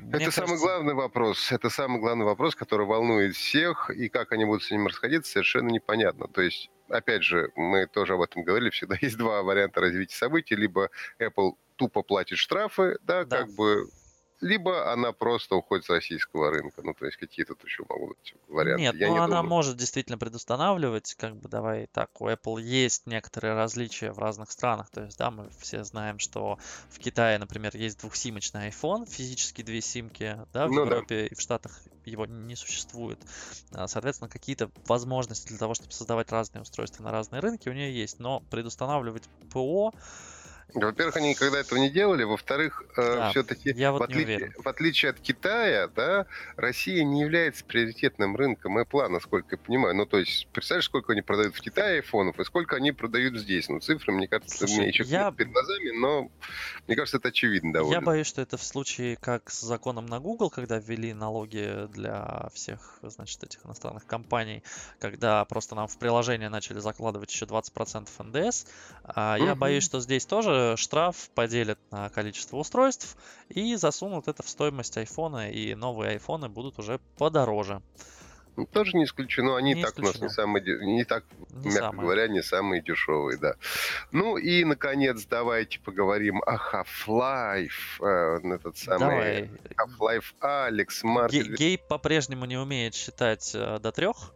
это 0.09 0.11
кажется... 0.11 0.41
самый 0.41 0.57
главный 0.57 0.93
вопрос. 0.93 1.51
Это 1.51 1.69
самый 1.69 1.99
главный 1.99 2.25
вопрос, 2.25 2.55
который 2.55 2.85
волнует 2.85 3.35
всех, 3.35 3.89
и 3.89 4.09
как 4.09 4.31
они 4.31 4.45
будут 4.45 4.63
с 4.63 4.71
ним 4.71 4.87
расходиться, 4.87 5.31
совершенно 5.31 5.69
непонятно. 5.69 6.27
То 6.27 6.41
есть 6.41 6.69
опять 6.89 7.23
же, 7.23 7.51
мы 7.55 7.87
тоже 7.87 8.13
об 8.13 8.21
этом 8.21 8.43
говорили, 8.43 8.69
всегда 8.69 8.95
есть 9.01 9.17
два 9.17 9.43
варианта 9.43 9.81
развития 9.81 10.15
событий. 10.15 10.55
Либо 10.55 10.89
Apple 11.19 11.53
тупо 11.75 12.03
платит 12.03 12.37
штрафы, 12.37 12.97
да, 13.03 13.23
да. 13.23 13.37
как 13.37 13.55
бы 13.55 13.89
либо 14.41 14.91
она 14.91 15.11
просто 15.11 15.55
уходит 15.55 15.85
с 15.85 15.89
российского 15.89 16.49
рынка. 16.49 16.81
Ну, 16.83 16.93
то 16.93 17.05
есть 17.05 17.17
какие-то 17.17 17.55
тут 17.55 17.65
еще 17.65 17.83
могут 17.89 18.17
быть 18.17 18.33
варианты. 18.47 18.81
Нет, 18.81 18.95
Я 18.95 19.07
ну 19.07 19.13
не 19.13 19.19
она 19.19 19.27
думаю. 19.27 19.49
может 19.49 19.77
действительно 19.77 20.17
предустанавливать, 20.17 21.13
как 21.15 21.35
бы 21.35 21.49
давай 21.49 21.87
так, 21.87 22.21
у 22.21 22.27
Apple 22.27 22.61
есть 22.61 23.05
некоторые 23.05 23.53
различия 23.53 24.11
в 24.11 24.19
разных 24.19 24.51
странах. 24.51 24.89
То 24.91 25.03
есть, 25.03 25.17
да, 25.17 25.31
мы 25.31 25.49
все 25.59 25.83
знаем, 25.83 26.19
что 26.19 26.57
в 26.89 26.99
Китае, 26.99 27.37
например, 27.37 27.75
есть 27.75 27.99
двухсимочный 27.99 28.69
iPhone, 28.69 29.09
физически 29.09 29.61
две 29.61 29.81
симки, 29.81 30.37
да, 30.53 30.67
в 30.67 30.71
ну, 30.71 30.85
Европе 30.85 31.21
да. 31.21 31.25
и 31.27 31.35
в 31.35 31.41
Штатах 31.41 31.81
его 32.05 32.25
не 32.25 32.55
существует. 32.55 33.19
А, 33.73 33.87
соответственно, 33.87 34.29
какие-то 34.29 34.71
возможности 34.85 35.49
для 35.49 35.57
того, 35.57 35.73
чтобы 35.73 35.91
создавать 35.91 36.31
разные 36.31 36.61
устройства 36.61 37.03
на 37.03 37.11
разные 37.11 37.41
рынки 37.41 37.69
у 37.69 37.73
нее 37.73 37.93
есть, 37.93 38.19
но 38.19 38.39
предустанавливать 38.49 39.23
ПО 39.51 39.93
во-первых, 40.73 41.15
они 41.17 41.29
никогда 41.31 41.59
этого 41.59 41.79
не 41.79 41.89
делали. 41.89 42.23
Во-вторых, 42.23 42.83
э, 42.95 43.15
да, 43.15 43.29
все-таки, 43.31 43.73
вот 43.73 43.99
в, 43.99 44.03
отличие, 44.03 44.53
в 44.57 44.67
отличие 44.67 45.11
от 45.11 45.19
Китая, 45.19 45.87
да, 45.87 46.27
Россия 46.55 47.03
не 47.03 47.21
является 47.21 47.65
приоритетным 47.65 48.35
рынком 48.35 48.77
Apple, 48.77 49.07
насколько 49.07 49.55
я 49.55 49.57
понимаю. 49.57 49.95
Ну, 49.95 50.05
то 50.05 50.19
есть, 50.19 50.47
представляешь, 50.51 50.85
сколько 50.85 51.13
они 51.13 51.21
продают 51.21 51.55
в 51.55 51.61
Китае 51.61 51.97
айфонов 51.97 52.39
и 52.39 52.43
сколько 52.43 52.75
они 52.75 52.91
продают 52.91 53.37
здесь? 53.37 53.67
Ну, 53.69 53.79
цифры, 53.79 54.13
мне 54.13 54.27
кажется, 54.27 54.57
Слушай, 54.57 54.71
у 54.71 54.77
меня 54.77 54.87
еще 54.87 55.03
я... 55.03 55.31
перед 55.31 55.51
глазами, 55.51 55.99
но 55.99 56.31
мне 56.87 56.95
кажется, 56.95 57.17
это 57.17 57.29
очевидно 57.29 57.73
довольно. 57.73 57.95
Я 57.95 58.01
боюсь, 58.01 58.27
что 58.27 58.41
это 58.41 58.57
в 58.57 58.63
случае, 58.63 59.15
как 59.17 59.49
с 59.49 59.61
законом 59.61 60.05
на 60.05 60.19
Google, 60.19 60.51
когда 60.51 60.77
ввели 60.77 61.13
налоги 61.13 61.87
для 61.93 62.49
всех, 62.53 62.99
значит, 63.01 63.43
этих 63.43 63.65
иностранных 63.65 64.05
компаний, 64.05 64.63
когда 64.99 65.43
просто 65.45 65.73
нам 65.75 65.87
в 65.87 65.97
приложение 65.97 66.49
начали 66.49 66.79
закладывать 66.79 67.31
еще 67.31 67.45
20% 67.45 68.07
НДС. 68.19 68.65
Я 69.15 69.55
боюсь, 69.55 69.83
что 69.83 69.99
здесь 69.99 70.25
тоже 70.25 70.58
штраф 70.77 71.29
поделят 71.35 71.79
на 71.91 72.09
количество 72.09 72.57
устройств 72.57 73.17
и 73.49 73.75
засунут 73.75 74.27
это 74.27 74.43
в 74.43 74.49
стоимость 74.49 74.97
айфона, 74.97 75.49
и 75.49 75.75
новые 75.75 76.11
айфоны 76.11 76.49
будут 76.49 76.79
уже 76.79 76.99
подороже. 77.17 77.81
Ну, 78.59 78.65
тоже 78.65 78.97
не 78.97 79.05
исключено. 79.05 79.55
Они 79.55 79.73
не 79.73 79.81
так 79.81 79.91
исключено. 79.91 80.19
у 80.19 80.23
нас 80.23 80.31
не 80.31 80.35
самые, 80.35 80.85
не 80.85 81.05
так, 81.05 81.23
не 81.51 81.67
мягко 81.67 81.79
самые. 81.79 82.01
говоря, 82.01 82.27
не 82.27 82.43
самые 82.43 82.81
дешевые, 82.81 83.37
да. 83.37 83.55
Ну 84.11 84.37
и, 84.37 84.65
наконец, 84.65 85.25
давайте 85.25 85.79
поговорим 85.79 86.41
о 86.45 86.55
Half-Life. 86.57 88.01
Э, 88.01 88.55
этот 88.55 88.77
самый. 88.77 89.49
Half-Life 89.77 90.33
Алекс 90.41 91.03
Маркет. 91.03 91.57
Гейб 91.57 91.87
по-прежнему 91.87 92.43
не 92.43 92.57
умеет 92.57 92.95
считать 92.95 93.51
э, 93.55 93.79
до 93.79 93.93
трех 93.93 94.33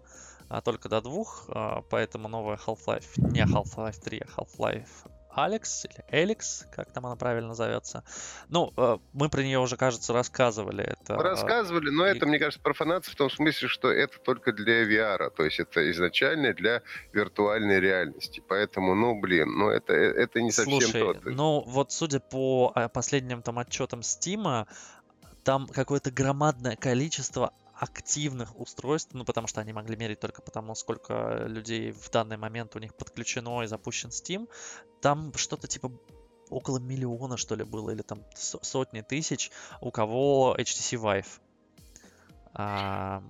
а 0.49 0.61
только 0.61 0.87
до 0.87 1.01
двух, 1.01 1.45
а, 1.47 1.81
поэтому 1.89 2.27
новая 2.27 2.57
Half-Life, 2.57 3.13
не 3.17 3.43
Half-Life 3.43 3.99
3, 4.03 4.21
а 4.21 4.41
Half-Life 4.41 4.87
Алекс 5.35 5.85
или 5.85 6.03
Эликс, 6.09 6.67
как 6.71 6.91
там 6.91 7.05
она 7.05 7.15
правильно 7.15 7.53
зовется. 7.53 8.03
Ну, 8.49 8.71
э, 8.77 8.97
мы 9.13 9.29
про 9.29 9.41
нее 9.41 9.59
уже, 9.59 9.77
кажется, 9.77 10.13
рассказывали. 10.13 10.83
Это... 10.83 11.15
Рассказывали, 11.15 11.89
но 11.89 12.07
и... 12.07 12.15
это, 12.15 12.25
мне 12.25 12.39
кажется, 12.39 12.61
профанация 12.61 13.11
в 13.11 13.15
том 13.15 13.29
смысле, 13.29 13.67
что 13.67 13.91
это 13.91 14.19
только 14.19 14.51
для 14.51 14.83
VR, 14.83 15.29
то 15.29 15.43
есть 15.43 15.59
это 15.59 15.89
изначально 15.91 16.53
для 16.53 16.81
виртуальной 17.11 17.79
реальности. 17.79 18.43
Поэтому, 18.47 18.95
ну, 18.95 19.19
блин, 19.19 19.57
ну 19.57 19.69
это, 19.69 19.93
э, 19.93 20.13
это 20.13 20.41
не 20.41 20.51
совсем 20.51 20.79
Слушай, 20.79 21.01
то. 21.01 21.29
ну 21.29 21.63
вот 21.65 21.91
судя 21.91 22.19
по 22.19 22.71
э, 22.75 22.89
последним 22.89 23.41
там 23.41 23.59
отчетам 23.59 24.01
Steam, 24.01 24.67
там 25.43 25.67
какое-то 25.67 26.11
громадное 26.11 26.75
количество 26.75 27.53
активных 27.73 28.59
устройств, 28.59 29.13
ну, 29.13 29.25
потому 29.25 29.47
что 29.47 29.61
они 29.61 29.73
могли 29.73 29.95
мерить 29.95 30.19
только 30.19 30.41
потому, 30.41 30.75
сколько 30.75 31.45
людей 31.47 31.91
в 31.91 32.09
данный 32.09 32.37
момент 32.37 32.75
у 32.75 32.79
них 32.79 32.95
подключено 32.95 33.63
и 33.63 33.67
запущен 33.67 34.09
Steam, 34.09 34.47
там 35.01 35.33
что-то 35.35 35.67
типа 35.67 35.91
около 36.49 36.77
миллиона, 36.77 37.37
что 37.37 37.55
ли, 37.55 37.63
было, 37.63 37.89
или 37.89 38.01
там 38.01 38.23
сотни 38.35 39.01
тысяч, 39.01 39.51
у 39.81 39.91
кого 39.91 40.55
HTC 40.57 41.01
Vive. 41.01 41.39
А, 42.53 43.23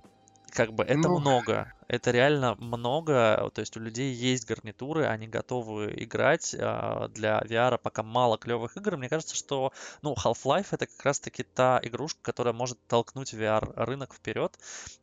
как 0.54 0.72
бы 0.72 0.84
это 0.84 1.08
ну... 1.08 1.18
много. 1.18 1.72
Это 1.88 2.12
реально 2.12 2.54
много. 2.54 3.50
То 3.54 3.60
есть 3.60 3.76
у 3.76 3.80
людей 3.80 4.14
есть 4.14 4.46
гарнитуры, 4.46 5.04
они 5.06 5.26
готовы 5.26 5.92
играть. 5.96 6.54
А, 6.58 7.08
для 7.08 7.40
VR 7.40 7.76
пока 7.78 8.02
мало 8.02 8.38
клевых 8.38 8.76
игр. 8.76 8.96
Мне 8.96 9.08
кажется, 9.08 9.34
что 9.34 9.72
ну, 10.02 10.14
Half-Life 10.14 10.68
это 10.70 10.86
как 10.86 11.04
раз-таки 11.04 11.42
та 11.42 11.80
игрушка, 11.82 12.20
которая 12.22 12.54
может 12.54 12.78
толкнуть 12.86 13.34
VR 13.34 13.72
рынок 13.74 14.14
вперед. 14.14 14.56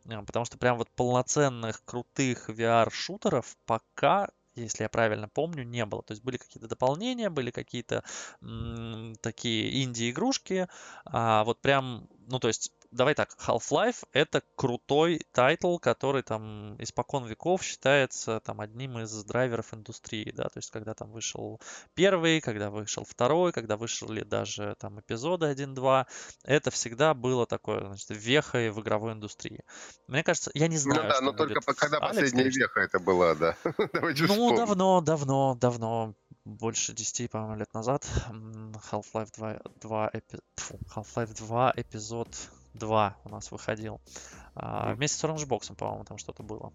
А, 0.10 0.24
потому 0.24 0.46
что 0.46 0.58
прям 0.58 0.78
вот 0.78 0.90
полноценных 0.92 1.84
крутых 1.84 2.50
VR-шутеров 2.50 3.58
пока 3.66 4.30
если 4.54 4.84
я 4.84 4.90
правильно 4.90 5.30
помню, 5.30 5.64
не 5.64 5.86
было. 5.86 6.04
То 6.04 6.12
есть 6.12 6.24
были 6.24 6.36
какие-то 6.36 6.68
дополнения, 6.68 7.30
были 7.30 7.52
какие-то 7.52 8.04
м- 8.42 9.16
такие 9.22 9.82
инди-игрушки. 9.84 10.68
А 11.06 11.46
вот 11.46 11.62
прям, 11.62 12.10
ну 12.28 12.38
то 12.40 12.50
есть 12.50 12.74
давай 12.92 13.16
так, 13.16 13.36
Half-Life 13.40 14.04
это 14.12 14.44
крутой 14.56 15.22
title, 15.32 15.78
который 15.78 16.24
там 16.24 16.76
испокон 16.82 17.26
веков 17.26 17.64
считается 17.64 18.40
там 18.42 18.62
одним 18.62 19.00
из 19.00 19.24
драйверов 19.24 19.74
индустрии, 19.74 20.32
да, 20.32 20.44
то 20.44 20.58
есть 20.58 20.72
когда 20.72 20.94
там 20.94 21.12
вышел 21.12 21.60
первый, 21.94 22.42
когда 22.42 22.70
вышел 22.70 23.06
второй, 23.06 23.52
когда 23.52 23.78
вышли 23.78 24.24
даже 24.24 24.76
там 24.80 25.00
эпизоды 25.00 25.48
1-2, 25.48 26.06
это 26.44 26.72
всегда 26.72 27.14
было 27.14 27.46
такое, 27.46 27.86
значит, 27.86 28.10
вехой 28.10 28.72
в 28.72 28.80
игровой 28.82 29.14
индустрии. 29.14 29.64
Мне 30.08 30.24
кажется, 30.24 30.52
я 30.54 30.68
не 30.68 30.76
ну 30.76 30.82
знаю, 30.82 31.04
Ну 31.04 31.10
да, 31.10 31.22
но 31.22 31.32
только 31.34 31.62
когда 31.62 31.98
Алекс, 31.98 32.16
последняя 32.16 32.44
конечно. 32.44 32.60
веха 32.60 32.80
это 32.82 33.00
была, 33.00 33.36
да. 33.36 33.56
ну, 34.28 34.56
давно, 34.56 35.02
давно, 35.02 35.56
давно 35.56 36.16
больше 36.46 36.94
10, 36.94 37.30
по-моему, 37.30 37.56
лет 37.56 37.74
назад. 37.74 38.06
Half-Life 38.92 39.30
2, 39.36 39.60
2, 39.82 40.10
эпи... 40.14 40.40
Half-Life 40.96 41.36
2 41.36 41.74
эпизод 41.78 42.28
2 42.74 43.18
у 43.24 43.30
нас 43.30 43.52
выходил. 43.52 44.02
А, 44.56 44.94
вместе 44.94 45.18
с 45.18 45.24
Orange 45.24 45.76
по-моему, 45.76 46.04
там 46.06 46.18
что-то 46.18 46.44
было. 46.44 46.72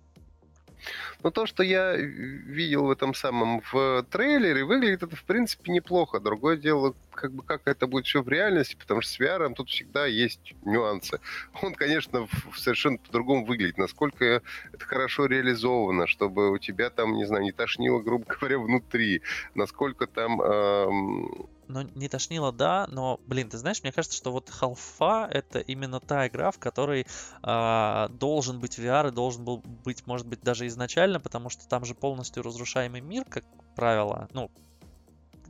Но 1.22 1.30
то, 1.30 1.46
что 1.46 1.62
я 1.62 1.96
видел 1.96 2.86
в 2.86 2.90
этом 2.90 3.14
самом 3.14 3.62
в 3.72 4.04
трейлере, 4.10 4.64
выглядит 4.64 5.02
это, 5.02 5.16
в 5.16 5.24
принципе, 5.24 5.72
неплохо. 5.72 6.20
Другое 6.20 6.56
дело, 6.56 6.94
как 7.12 7.32
бы 7.32 7.42
как 7.42 7.62
это 7.66 7.86
будет 7.86 8.06
все 8.06 8.22
в 8.22 8.28
реальности, 8.28 8.76
потому 8.76 9.00
что 9.00 9.12
с 9.12 9.20
VR 9.20 9.52
тут 9.54 9.68
всегда 9.68 10.06
есть 10.06 10.54
нюансы. 10.62 11.20
Он, 11.62 11.74
конечно, 11.74 12.28
совершенно 12.56 12.98
по-другому 12.98 13.44
выглядит. 13.44 13.78
Насколько 13.78 14.42
это 14.72 14.84
хорошо 14.84 15.26
реализовано, 15.26 16.06
чтобы 16.06 16.50
у 16.50 16.58
тебя 16.58 16.90
там, 16.90 17.14
не 17.14 17.24
знаю, 17.24 17.42
не 17.42 17.52
тошнило, 17.52 18.00
грубо 18.00 18.24
говоря, 18.40 18.58
внутри. 18.58 19.22
Насколько 19.54 20.06
там 20.06 20.40
эм, 20.40 21.48
ну, 21.68 21.82
не 21.94 22.08
тошнило, 22.08 22.52
да, 22.52 22.86
но, 22.90 23.20
блин, 23.26 23.48
ты 23.48 23.58
знаешь, 23.58 23.82
мне 23.82 23.92
кажется, 23.92 24.16
что 24.16 24.32
вот 24.32 24.50
Half-Life 24.50 25.28
это 25.30 25.60
именно 25.60 26.00
та 26.00 26.26
игра, 26.26 26.50
в 26.50 26.58
которой 26.58 27.06
э, 27.42 28.08
должен 28.10 28.60
быть 28.60 28.78
VR 28.78 29.08
и 29.08 29.12
должен 29.12 29.44
был 29.44 29.58
быть, 29.84 30.06
может 30.06 30.26
быть, 30.26 30.40
даже 30.40 30.66
изначально, 30.66 31.20
потому 31.20 31.50
что 31.50 31.68
там 31.68 31.84
же 31.84 31.94
полностью 31.94 32.42
разрушаемый 32.42 33.00
мир, 33.00 33.24
как 33.28 33.44
правило, 33.74 34.28
ну, 34.32 34.50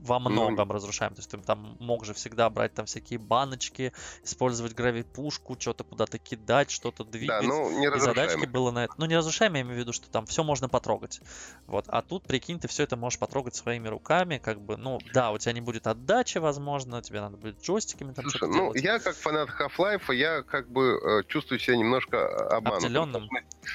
во 0.03 0.19
многом 0.19 0.71
разрушаем. 0.71 1.15
То 1.15 1.21
есть 1.21 1.31
ты 1.31 1.39
там 1.39 1.77
мог 1.81 2.05
же 2.05 2.15
всегда 2.15 2.49
брать 2.51 2.75
там 2.75 2.87
всякие 2.87 3.19
баночки, 3.19 3.93
использовать 4.23 4.75
гравипушку, 4.75 5.57
что-то 5.59 5.85
куда-то 5.85 6.19
кидать, 6.19 6.71
что-то 6.71 7.05
двигать. 7.05 7.41
Да, 7.41 7.43
ну, 7.43 7.79
не 7.79 7.87
и 7.87 7.99
задачки 7.99 8.47
было 8.47 8.71
на 8.71 8.85
это. 8.85 8.95
Ну, 8.99 9.07
не 9.07 9.17
разрушаем, 9.17 9.55
я 9.55 9.63
имею 9.63 9.77
в 9.77 9.79
виду, 9.79 9.93
что 9.93 10.09
там 10.11 10.27
все 10.27 10.43
можно 10.45 10.69
потрогать. 10.69 11.21
Вот. 11.67 11.87
А 11.89 12.03
тут, 12.03 12.25
прикинь, 12.25 12.59
ты 12.59 12.69
все 12.69 12.85
это 12.85 12.97
можешь 12.97 13.19
потрогать 13.19 13.55
своими 13.55 13.89
руками, 13.89 14.39
как 14.43 14.61
бы, 14.61 14.77
ну, 14.77 14.99
да, 15.13 15.31
у 15.31 15.39
тебя 15.39 15.53
не 15.53 15.61
будет 15.61 15.87
отдачи, 15.87 16.39
возможно, 16.39 17.03
тебе 17.03 17.21
надо 17.21 17.37
будет 17.37 17.63
джойстиками 17.63 18.13
там 18.13 18.29
Слушай, 18.29 18.49
ну, 18.49 18.73
делать. 18.73 18.83
я 18.83 18.99
как 18.99 19.17
фанат 19.17 19.49
Half-Life, 19.49 20.15
я 20.15 20.43
как 20.43 20.71
бы 20.71 21.01
э, 21.03 21.23
чувствую 21.29 21.59
себя 21.59 21.77
немножко 21.77 22.17
э, 22.17 22.57
обманутым. 22.57 22.87
Обделенным? 22.87 23.29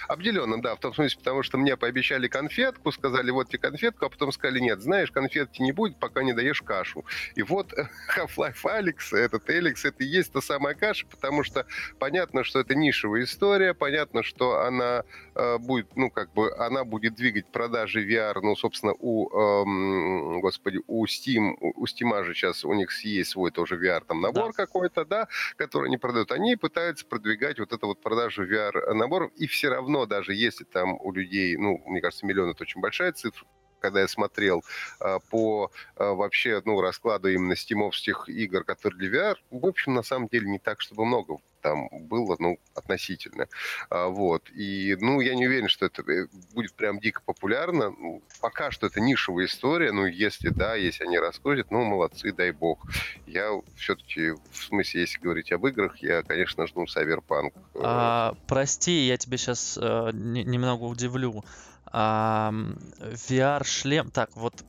Обделенным, 0.07 0.61
да, 0.61 0.75
в 0.75 0.79
том 0.79 0.93
смысле, 0.93 1.17
потому 1.19 1.43
что 1.43 1.57
мне 1.57 1.77
пообещали 1.77 2.27
конфетку, 2.27 2.91
сказали, 2.91 3.31
вот 3.31 3.49
тебе 3.49 3.59
конфетку, 3.59 4.05
а 4.05 4.09
потом 4.09 4.31
сказали, 4.31 4.59
нет, 4.59 4.81
знаешь, 4.81 5.11
конфетки 5.11 5.61
не 5.61 5.71
будет, 5.71 5.97
пока 5.97 6.20
не 6.23 6.33
даешь 6.33 6.61
кашу. 6.61 7.05
И 7.35 7.43
вот 7.43 7.73
Half-Life 8.17 8.65
Алекс, 8.69 9.13
этот 9.13 9.49
Эликс, 9.49 9.85
это 9.85 10.03
и 10.03 10.07
есть 10.07 10.31
та 10.31 10.41
самая 10.41 10.75
каша, 10.75 11.05
потому 11.07 11.43
что 11.43 11.65
понятно, 11.99 12.43
что 12.43 12.59
это 12.59 12.75
нишевая 12.75 13.23
история, 13.23 13.73
понятно, 13.73 14.23
что 14.23 14.61
она 14.61 15.03
э, 15.35 15.57
будет, 15.57 15.95
ну, 15.95 16.09
как 16.09 16.33
бы, 16.33 16.53
она 16.57 16.83
будет 16.83 17.15
двигать 17.15 17.47
продажи 17.51 18.07
VR, 18.07 18.39
ну, 18.41 18.55
собственно, 18.55 18.93
у, 18.99 19.29
эм, 19.29 20.41
господи, 20.41 20.79
у 20.87 21.05
Steam, 21.05 21.55
у 21.59 21.85
Steam 21.85 22.23
же 22.23 22.33
сейчас 22.33 22.65
у 22.65 22.73
них 22.73 22.91
есть 23.03 23.31
свой 23.31 23.51
тоже 23.51 23.75
VR 23.75 24.03
там 24.05 24.21
набор 24.21 24.53
да. 24.55 24.65
какой-то, 24.65 25.05
да, 25.05 25.27
который 25.55 25.87
они 25.87 25.97
продают. 25.97 26.31
Они 26.31 26.55
пытаются 26.55 27.05
продвигать 27.05 27.59
вот 27.59 27.73
это 27.73 27.85
вот 27.85 28.01
продажу 28.01 28.45
VR 28.45 28.93
наборов, 28.93 29.31
и 29.35 29.47
все 29.47 29.69
равно, 29.69 30.05
даже 30.05 30.33
если 30.33 30.63
там 30.63 30.99
у 30.99 31.11
людей, 31.11 31.57
ну, 31.57 31.81
мне 31.85 32.01
кажется, 32.01 32.25
миллион 32.25 32.51
это 32.51 32.63
очень 32.63 32.81
большая 32.81 33.11
цифра, 33.11 33.45
когда 33.81 34.01
я 34.01 34.07
смотрел 34.07 34.63
э, 34.99 35.19
по 35.29 35.71
э, 35.97 36.09
вообще 36.09 36.61
ну, 36.65 36.79
раскладу 36.81 37.29
именно 37.29 37.55
стимовских 37.55 38.29
игр, 38.29 38.63
которые 38.63 38.99
для 38.99 39.31
VR, 39.31 39.35
в 39.49 39.65
общем, 39.65 39.93
на 39.93 40.03
самом 40.03 40.27
деле 40.27 40.49
не 40.49 40.59
так, 40.59 40.81
чтобы 40.81 41.05
много 41.05 41.37
там 41.61 41.87
было, 41.91 42.35
ну, 42.39 42.59
относительно. 42.75 43.47
А, 43.89 44.07
вот. 44.07 44.49
И, 44.51 44.97
ну, 44.99 45.21
я 45.21 45.35
не 45.35 45.47
уверен, 45.47 45.69
что 45.69 45.85
это 45.85 46.01
э, 46.11 46.27
будет 46.53 46.73
прям 46.73 46.99
дико 46.99 47.21
популярно. 47.25 47.91
Ну, 47.91 48.21
пока 48.41 48.71
что 48.71 48.87
это 48.87 48.99
нишевая 48.99 49.45
история, 49.45 49.91
ну, 49.91 50.05
если 50.05 50.49
да, 50.49 50.75
если 50.75 51.05
они 51.05 51.19
раскрутят, 51.19 51.71
ну, 51.71 51.83
молодцы, 51.83 52.33
дай 52.33 52.51
бог. 52.51 52.85
Я 53.25 53.51
все-таки, 53.77 54.31
в 54.31 54.55
смысле, 54.55 55.01
если 55.01 55.19
говорить 55.19 55.51
об 55.51 55.65
играх, 55.67 55.97
я, 55.97 56.23
конечно, 56.23 56.67
жду 56.67 56.85
Cyberpunk. 56.85 57.53
А, 57.75 58.35
прости, 58.47 59.07
я 59.07 59.17
тебе 59.17 59.37
сейчас 59.37 59.77
э, 59.81 60.09
немного 60.13 60.83
удивлю. 60.83 61.43
VR-шлем, 61.93 64.11
так, 64.11 64.29
вот 64.35 64.63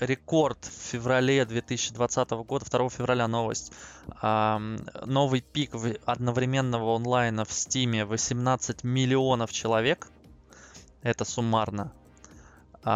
рекорд 0.00 0.64
в 0.64 0.90
феврале 0.90 1.46
2020 1.46 2.30
года, 2.30 2.64
2 2.70 2.90
февраля 2.90 3.28
новость. 3.28 3.72
Новый 4.22 5.40
пик 5.40 5.74
одновременного 6.04 6.94
онлайна 6.94 7.44
в 7.44 7.52
Стиме 7.52 8.04
18 8.04 8.84
миллионов 8.84 9.52
человек. 9.52 10.08
Это 11.02 11.24
суммарно. 11.24 11.92
Так, 12.82 12.92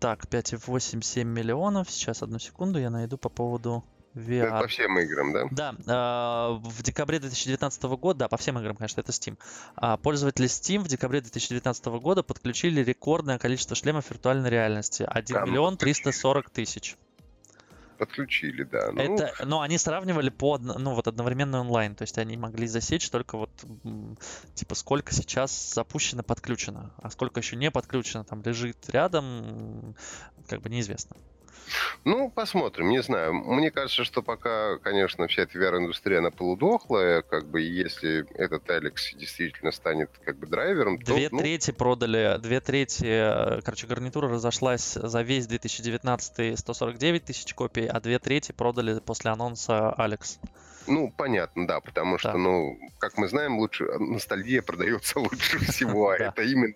5,8, 0.00 1.02
7 1.02 1.28
миллионов. 1.28 1.90
Сейчас, 1.90 2.22
одну 2.22 2.38
секунду, 2.38 2.78
я 2.78 2.90
найду 2.90 3.18
по 3.18 3.28
поводу 3.28 3.82
VR. 4.18 4.60
по 4.62 4.68
всем 4.68 4.98
играм, 4.98 5.32
да? 5.32 5.74
Да. 5.84 6.58
Э, 6.58 6.68
в 6.68 6.82
декабре 6.82 7.18
2019 7.18 7.82
года, 7.84 8.20
да, 8.20 8.28
по 8.28 8.36
всем 8.36 8.58
играм, 8.58 8.76
конечно, 8.76 9.00
это 9.00 9.12
Steam. 9.12 9.38
А 9.76 9.96
пользователи 9.96 10.46
Steam 10.46 10.80
в 10.80 10.88
декабре 10.88 11.20
2019 11.20 11.86
года 11.86 12.22
подключили 12.22 12.82
рекордное 12.82 13.38
количество 13.38 13.76
шлемов 13.76 14.10
виртуальной 14.10 14.50
реальности. 14.50 15.04
1 15.08 15.36
Там 15.36 15.48
миллион 15.48 15.76
340 15.76 16.50
тысяч. 16.50 16.96
Подключили, 17.98 18.62
да. 18.62 18.92
Ну... 18.92 19.02
Это, 19.02 19.34
ну, 19.44 19.60
они 19.60 19.76
сравнивали 19.76 20.30
по, 20.30 20.56
ну, 20.58 20.94
вот 20.94 21.08
одновременно 21.08 21.60
онлайн, 21.60 21.96
то 21.96 22.02
есть 22.02 22.16
они 22.16 22.36
могли 22.36 22.68
засечь 22.68 23.10
только 23.10 23.36
вот, 23.36 23.50
типа, 24.54 24.76
сколько 24.76 25.12
сейчас 25.12 25.74
запущено, 25.74 26.22
подключено, 26.22 26.92
а 26.98 27.10
сколько 27.10 27.40
еще 27.40 27.56
не 27.56 27.72
подключено, 27.72 28.22
там 28.22 28.40
лежит 28.42 28.88
рядом, 28.88 29.96
как 30.46 30.62
бы 30.62 30.70
неизвестно. 30.70 31.16
Ну, 32.04 32.30
посмотрим, 32.30 32.88
не 32.88 33.02
знаю. 33.02 33.34
Мне 33.34 33.70
кажется, 33.70 34.04
что 34.04 34.22
пока, 34.22 34.78
конечно, 34.78 35.26
вся 35.26 35.42
эта 35.42 35.58
VR-индустрия, 35.58 36.18
она 36.18 36.30
полудохлая, 36.30 37.22
как 37.22 37.46
бы, 37.46 37.60
если 37.60 38.26
этот 38.34 38.68
Алекс 38.70 39.14
действительно 39.14 39.72
станет, 39.72 40.10
как 40.24 40.38
бы, 40.38 40.46
драйвером, 40.46 40.98
то... 40.98 41.14
Две 41.14 41.28
ну... 41.30 41.38
трети 41.38 41.70
продали, 41.70 42.38
две 42.40 42.60
трети, 42.60 43.04
э, 43.04 43.60
короче, 43.62 43.86
гарнитура 43.86 44.28
разошлась 44.28 44.94
за 44.94 45.22
весь 45.22 45.46
2019 45.46 46.58
149 46.58 47.24
тысяч 47.24 47.54
копий, 47.54 47.86
а 47.86 48.00
две 48.00 48.18
трети 48.18 48.52
продали 48.52 48.98
после 49.00 49.30
анонса 49.30 49.92
Алекс. 49.92 50.38
Ну, 50.88 51.12
понятно, 51.16 51.66
да, 51.66 51.80
потому 51.80 52.18
что, 52.18 52.32
да. 52.32 52.38
ну, 52.38 52.78
как 52.98 53.16
мы 53.18 53.28
знаем, 53.28 53.58
лучше 53.58 53.84
ностальгия 53.98 54.62
продается 54.68 55.18
лучше 55.20 55.58
всего, 55.70 56.10
а 56.10 56.16
это 56.16 56.42
именно 56.42 56.74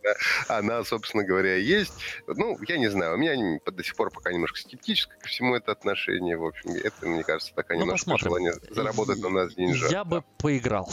она, 0.48 0.84
собственно 0.84 1.24
говоря, 1.24 1.56
есть. 1.56 1.92
Ну, 2.26 2.58
я 2.68 2.78
не 2.78 2.88
знаю, 2.88 3.14
у 3.14 3.16
меня 3.16 3.60
до 3.64 3.82
сих 3.82 3.96
пор 3.96 4.10
пока 4.10 4.32
немножко 4.32 4.58
скептическое 4.58 5.18
ко 5.18 5.28
всему 5.28 5.54
это 5.54 5.72
отношение, 5.72 6.36
в 6.36 6.44
общем, 6.44 6.70
это, 6.72 7.06
мне 7.06 7.24
кажется, 7.24 7.54
такая 7.54 7.78
ну, 7.78 7.84
немножко 7.84 8.16
желание 8.18 8.54
заработать 8.70 9.20
на 9.20 9.30
нас 9.30 9.54
деньжат. 9.54 9.90
Я 9.90 10.04
бы 10.04 10.22
поиграл. 10.38 10.90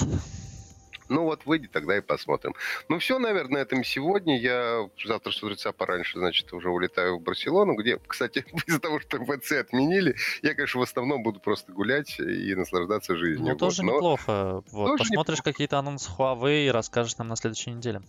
Ну 1.09 1.23
вот 1.23 1.45
выйди, 1.45 1.67
тогда 1.67 1.97
и 1.97 2.01
посмотрим. 2.01 2.55
Ну 2.87 2.99
все, 2.99 3.19
наверное, 3.19 3.49
на 3.49 3.57
этом 3.57 3.83
сегодня. 3.83 4.39
Я 4.39 4.87
завтра 5.03 5.31
с 5.31 5.43
утреца 5.43 5.71
пораньше, 5.71 6.19
значит, 6.19 6.53
уже 6.53 6.69
улетаю 6.69 7.17
в 7.17 7.21
Барселону, 7.21 7.75
где, 7.75 7.99
кстати, 8.07 8.45
из-за 8.67 8.79
того, 8.79 8.99
что 8.99 9.17
МВЦ 9.17 9.53
отменили, 9.53 10.15
я, 10.41 10.53
конечно, 10.53 10.79
в 10.79 10.83
основном 10.83 11.23
буду 11.23 11.39
просто 11.39 11.71
гулять 11.71 12.19
и 12.19 12.55
наслаждаться 12.55 13.15
жизнью. 13.15 13.49
Ну, 13.49 13.57
тоже 13.57 13.81
вот. 13.81 13.95
неплохо. 13.95 14.63
Вот. 14.71 14.87
Тоже 14.87 15.09
Посмотришь 15.09 15.39
неплохо. 15.39 15.51
какие-то 15.51 15.79
анонсы 15.79 16.09
Huawei 16.17 16.67
и 16.67 16.71
расскажешь 16.71 17.17
нам 17.17 17.27
на 17.27 17.35
следующей 17.35 17.71
неделе. 17.71 18.01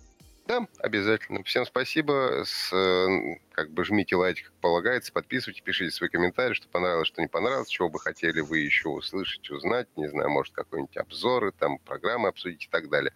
Да, 0.50 0.66
обязательно. 0.80 1.44
Всем 1.44 1.64
спасибо. 1.64 2.42
С, 2.44 2.72
э, 2.72 3.36
как 3.52 3.70
бы 3.70 3.84
жмите 3.84 4.16
лайк, 4.16 4.42
как 4.42 4.52
полагается, 4.54 5.12
подписывайтесь, 5.12 5.62
пишите 5.62 5.94
свои 5.94 6.08
комментарии, 6.08 6.54
что 6.54 6.66
понравилось, 6.66 7.06
что 7.06 7.22
не 7.22 7.28
понравилось, 7.28 7.68
чего 7.68 7.88
бы 7.88 8.00
хотели 8.00 8.40
вы 8.40 8.58
еще 8.58 8.88
услышать, 8.88 9.48
узнать, 9.48 9.86
не 9.96 10.08
знаю, 10.08 10.28
может, 10.28 10.52
какой-нибудь 10.52 10.96
обзоры, 10.96 11.52
там, 11.52 11.78
программы 11.78 12.26
обсудить 12.26 12.64
и 12.64 12.68
так 12.68 12.88
далее. 12.88 13.12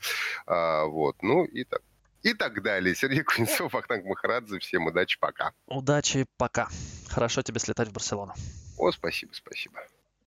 А, 0.47 0.85
вот, 0.85 1.17
ну 1.23 1.45
и 1.45 1.65
так. 1.65 1.83
И 2.23 2.35
так 2.35 2.63
далее. 2.63 2.95
Сергей 2.95 3.25
Кузнецов, 3.25 3.75
Ахтанг 3.75 4.05
Махарадзе. 4.05 4.61
Всем 4.61 4.87
удачи, 4.87 5.19
пока. 5.19 5.53
Удачи, 5.67 6.27
пока. 6.37 6.69
Хорошо 7.09 7.43
тебе 7.43 7.59
слетать 7.59 7.89
в 7.89 7.93
Барселону. 7.93 8.35
О, 8.79 8.93
спасибо, 8.93 9.33
спасибо. 9.33 9.81